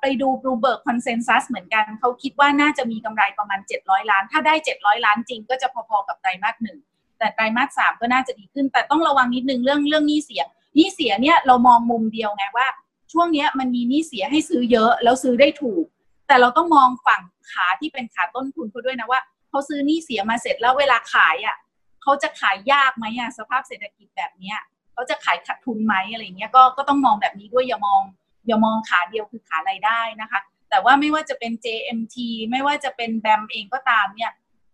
[0.00, 6.78] ไปดู Bloomberg consensus เหมือนกัน เขาคิดว่าน่าจะมีกำไรประมาณ 700 ล้าน ถ้าได้ 700 ล้านจริงก็จะพอๆกับไตรมาสหนึ่ง
[7.18, 10.42] แต่ไตรมาสสามก็น่าจะดีขึ้น แต่ต้องระวังนิดนึงเรื่องเรื่องหนี้เสีย
[10.76, 12.66] หนี้เสียเนี่ยเรามองมุมเดียวไงว่า
[13.12, 15.84] ช่วงนี้มันมีหนี้เสียให้ซื้อเยอะแล้วซื้อได้ถูก
[16.26, 21.56] แต่เราต้องมองฝั่งขาที่เป็นขาต้นทุนเขาด้วยนะว่าเขาซื้อหนี้เสียมาเสร็จแล้วเวลาขายอะ
[22.02, 24.58] เขาจะขายยากไหมอะสภาพเศรษฐกิจแบบเนี้ย
[24.92, 28.00] เขาจะขายขาดทุนไหมอะไรเงี้ยก็ก็ต้องมองแบบนี้ด้วยอย่ามอง
[28.48, 30.40] อย่ามองขาเดียวคือขารายได้นะคะ
[30.70, 32.16] แต่ว่าไม่ว่าจะเป็น JMT
[32.50, 34.32] ไม่ว่าจะเป็นแบมเองก็ตามเนี่ย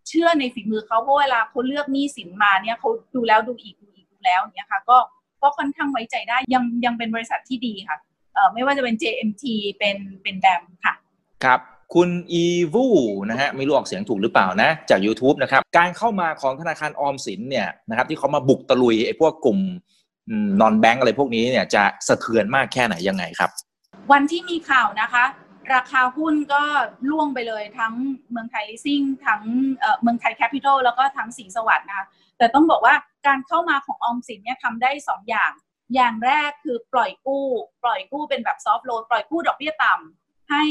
[0.08, 4.98] เชื่อในฝีมือเขาเพราะเวลาเขาเลือกหนี้สินมาเนี่ยเขาดูแล้วดูอีกดูอีกดูแล้วเนี่ยค่ะก็
[5.42, 7.98] ก็ค่อนข้างไว้ใจได้ยังยังเป็นบริษัทที่ดีค่ะ
[8.34, 9.44] เอ่อไม่ว่าจะเป็น JMT
[9.78, 10.94] เป็นเป็นแบมค่ะ
[11.44, 11.60] ครับ
[11.94, 12.44] คุณอี
[12.74, 12.86] วู
[13.30, 19.58] นะฮะไม่รู้ออกเสียงถูกหรือเปล่านะ จาก YouTube นะครับ การเข้ามาของธนาคารออมสินเนี่ยนะครับที่เขามาบุกตะลุยไอ้พวกกลุ่ม
[20.60, 23.50] non-bank อะไรพวกนี้เนี่ยจะสะเทือนมากแค่ไหนยังไงครับ
[24.12, 25.24] วันที่มีข่าวนะคะ
[25.74, 26.62] ราคาหุ้นก็
[27.10, 27.94] ร่วงไปเลยทั้ง
[28.30, 29.42] เมืองไทยลิสซิ่งทั้ง
[30.02, 32.06] เมืองไทยแคปิตอลแล้วก็ทั้งศรีสวัสดิ์นะคะ
[32.38, 32.94] แต่ต้องบอกว่า
[33.26, 35.50] การเข้ามาของออมสินเนี่ยทำได้ 2 อย่าง
[35.94, 37.46] อย่างแรกคือปล่อยกู้
[37.82, 40.64] ปล่อยกู้เป็นแบบ soft loan ปล่อยกู้ดอกเบี้ยต่ำให้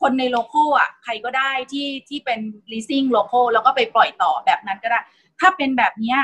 [0.00, 2.40] คนใน local อะใครก็ได้ที่ที่เป็น
[2.72, 5.00] leasing โลโก้แล้วก็ไปปล่อยต่อแบบนั้นก็ได้
[5.40, 6.16] ถ้าเป็นแบบนี้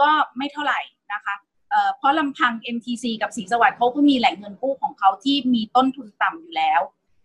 [0.00, 0.80] ก็ไม่เท่าไหร่
[1.12, 1.34] นะคะ
[1.96, 6.80] เพราะลำพัง MTC กับสีสวัสดิ์เขาก็มีแหล่งเงินกู้ของเขาที่มีต้นทุนต่ำอยู่แล้ว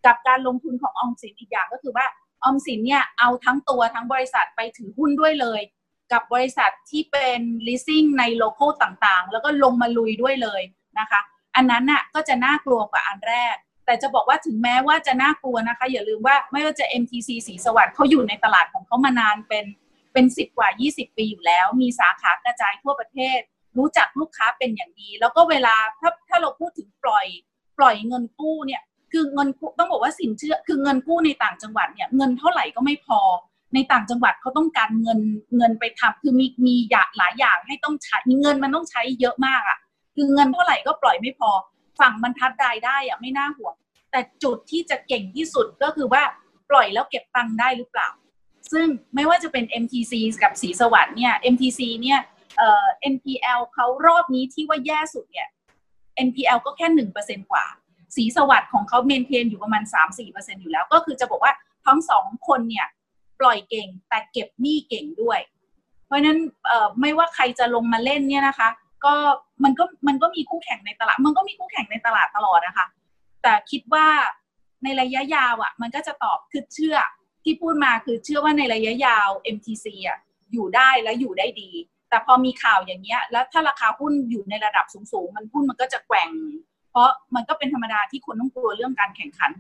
[0.06, 2.06] กับการลงทุนของออมสินอีกอย่างก็คือว่า
[2.44, 5.62] ออมสินเนี่ยเอาทั้งตัวทั้งบริษัทไปถือหุ้นด้วยเลย
[6.12, 10.62] กับบริษัทที่เป็น leasing ในโลโก้ต่างๆ แล้วก็ลงมาลุยด้วยเลย
[11.00, 11.22] นะคะ
[11.56, 19.66] อันนั้นน่ะก็จะน่ากลัวกว่าอันแรก แต่จะบอกว่าถึงแม้ว่าจะน่ากลัวนะคะ อย่าลืมว่าไม่ว่าจะ MTC สีสวัสดิ์เขาอยู่ในตลาดของเขามานานเป็น
[20.14, 23.40] เป็นสิบกว่า 20 ปีอยู่แล้ว มีสาขากระจายทั่วประเทศ
[23.78, 27.26] รู้จักลูกค้าเป็นอย่างดี แล้วก็เวลาถ้าถ้าเราพูดถึงปล่อย
[27.78, 33.20] ปล่อยเงินกู้เนี่ยคือเงินกู้ต้องบอกว่าสินเชื่อคือเงินกู้ในต่างจังหวัดเนี่ยเงินเท่าไหร่ก็ไม่พอ
[33.74, 35.20] ในต่างจังหวัดเขาต้องการเงิน
[35.58, 39.78] เงินไปทำคือมีมีอย่าหลายอย่างให้ต้องใช้เงินมันต้องใช้เยอะมากอะ่ะ
[40.16, 41.52] คือเงินเท่าไหร่ก็ปล่อยไม่พอ
[42.00, 43.76] ฝั่งบรรทัดรายได้อะไม่น่าห่วง
[44.12, 46.24] แต่จุดที่จะเก่งที่สุดก็คือว่า
[46.70, 48.10] ปล่อยแล้วเก็บตังค์ได้หรือเปล่า
[48.72, 50.14] ซึ่งไม่ว่าจะเป็น MTC
[50.44, 52.20] กับสีสวัสด์เนี่ย MTC เนี่ย
[52.60, 55.48] เอ่อ NPL เขารอบนี้ที่ว่าแย่สุดเนี่ย
[56.28, 57.66] NPL ก็แค่หนึ่งเปอร์เซ็นกว่า
[58.16, 61.54] สีสวัสด์ของเขาเมนเทนอยู่ประมาณสามสี่เปอร์เซ็นอยู่แล้ว ก็คือจะบอกว่า
[61.86, 62.88] ทั้งสองคนเนี่ย
[63.40, 65.40] ปล่อยเก่งแต่เก็บหนี้เก่งด้วย
[66.06, 66.40] เพราะฉะนั้น
[67.02, 68.70] ไม่ว่าใครจะลงมาเล่นเนี่ยนะคะ
[69.06, 69.16] ก็
[69.64, 72.88] มันก็มันก็มีคู่แข่งในตลาด มันก็มีคู่แข่งในตลาดตลอดนะคะ
[73.44, 74.08] แต่คิดว่า
[74.84, 76.98] ในระยะยาวอะ่ะ มันก็จะตอบคือเชื่อ
[77.44, 80.18] ที่พูดมาคือเชื่อว่าในระยะยาว MTC อะ
[80.52, 81.72] อยู่ได้และอยู่ได้ดี
[82.10, 86.30] แต่พอมีข่าวอย่างเงี้ย แล้วถ้าราคาหุ้นอยู่ในระดับสูงๆ มันหุ้นมันก็จะแกว่ง
[86.92, 89.52] เพราะมันก็เป็นธรรมดาที่คนต้องกลัวเรื่องการแข่งขัน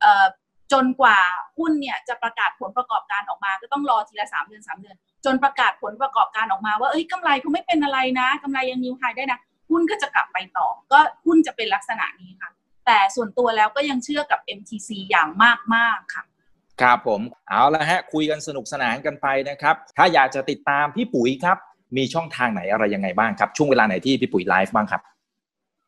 [0.00, 0.24] เอ่อ
[0.72, 1.18] จนกว่า
[1.58, 9.38] หุ้นเนี่ยจะประกาศผลประกอบการออกมา ก็ต้องรอทีละสามเดือนสามเดือน จนประกาศผลประกอบการออกมา ว่าเอ้ยกำไรเขาไม่เป็นอะไรนะกำไรยังนิวไฮได้นะ
[9.70, 12.50] หุ้นก็จะกลับไปต่อ ก็หุ้นจะเป็นลักษณะนี้ค่ะ
[12.86, 15.28] แต่ส่วนตัวแล้วก็ยังเชื่อกับ MTC อย่าง
[15.74, 16.24] มากๆค่ะ
[16.80, 21.58] ครับผมเอาละฮะคุยกันสนุกสนานกันไปนะครับ ถ้าอยากจะติดตามพี่ปุ๋ยครับ
[21.96, 25.02] มีช่องทางไหนอะไรยังไงบ้างครับ ช่วงเวลาไหนที่พี่ปุ๋ยไลฟ์บ้างครับ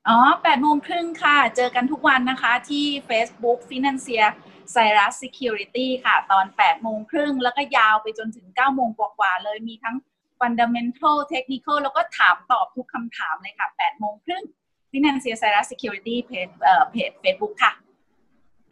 [0.08, 4.26] อ๋อแปดโมงครึ่งค่ะ เจอกันทุกวันนะคะที่ Facebook Financier
[4.74, 9.96] Cyrus Security ค่ะ ตอน8โมงครึ่งแล้วก็ยาวไปจนถึง9โมงกว่าๆเลยมีทั้ง
[10.40, 14.44] Fundamental Technical แล้วก็ถามตอบทุกคำถามเลยค่ะ8โมงครึ่ง
[14.92, 17.72] Financier Cyrus Security เพจเอ่อเพจ Facebook ค่ะ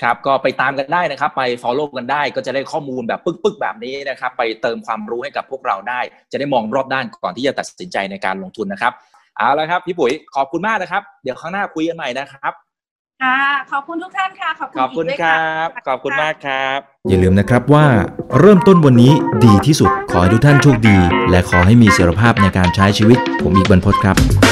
[0.03, 6.01] ครับก็ไปตามกันได้นะครับ ไป Follow กันได้ก็จะได้ข้อมูลแบบปึ๊กๆแบบนี้นะครับ ไปเติมความรู้ให้กับพวกเราได้
[6.33, 8.93] จะได้มองรอบด้านก่อนที่จะตัดสินใจในการลงทุนนะครับ
[9.37, 12.53] เอาละครับพี่ปุ๋ยขอบคุณมากนะครับ เดี๋ยวข้างหน้าคุยกันใหม่นะครับ
[13.23, 13.39] ค่ะ
[13.73, 16.79] ขอบคุณทุกท่านค่ะ ขอบคุณขอบคุณอีกด้วยคค่ะรับ ขอบคุณมากครับ
[17.09, 17.87] อย่าลืมนะครับว่า
[18.41, 19.13] เริ่มต้นวันนี้
[19.45, 20.99] ดีที่สุดขอให้ทุกท่านโชคดี
[21.31, 24.44] และขอให้มีเสรีภาพในการใช้ชีวิต ผมอีกบรรพตครับ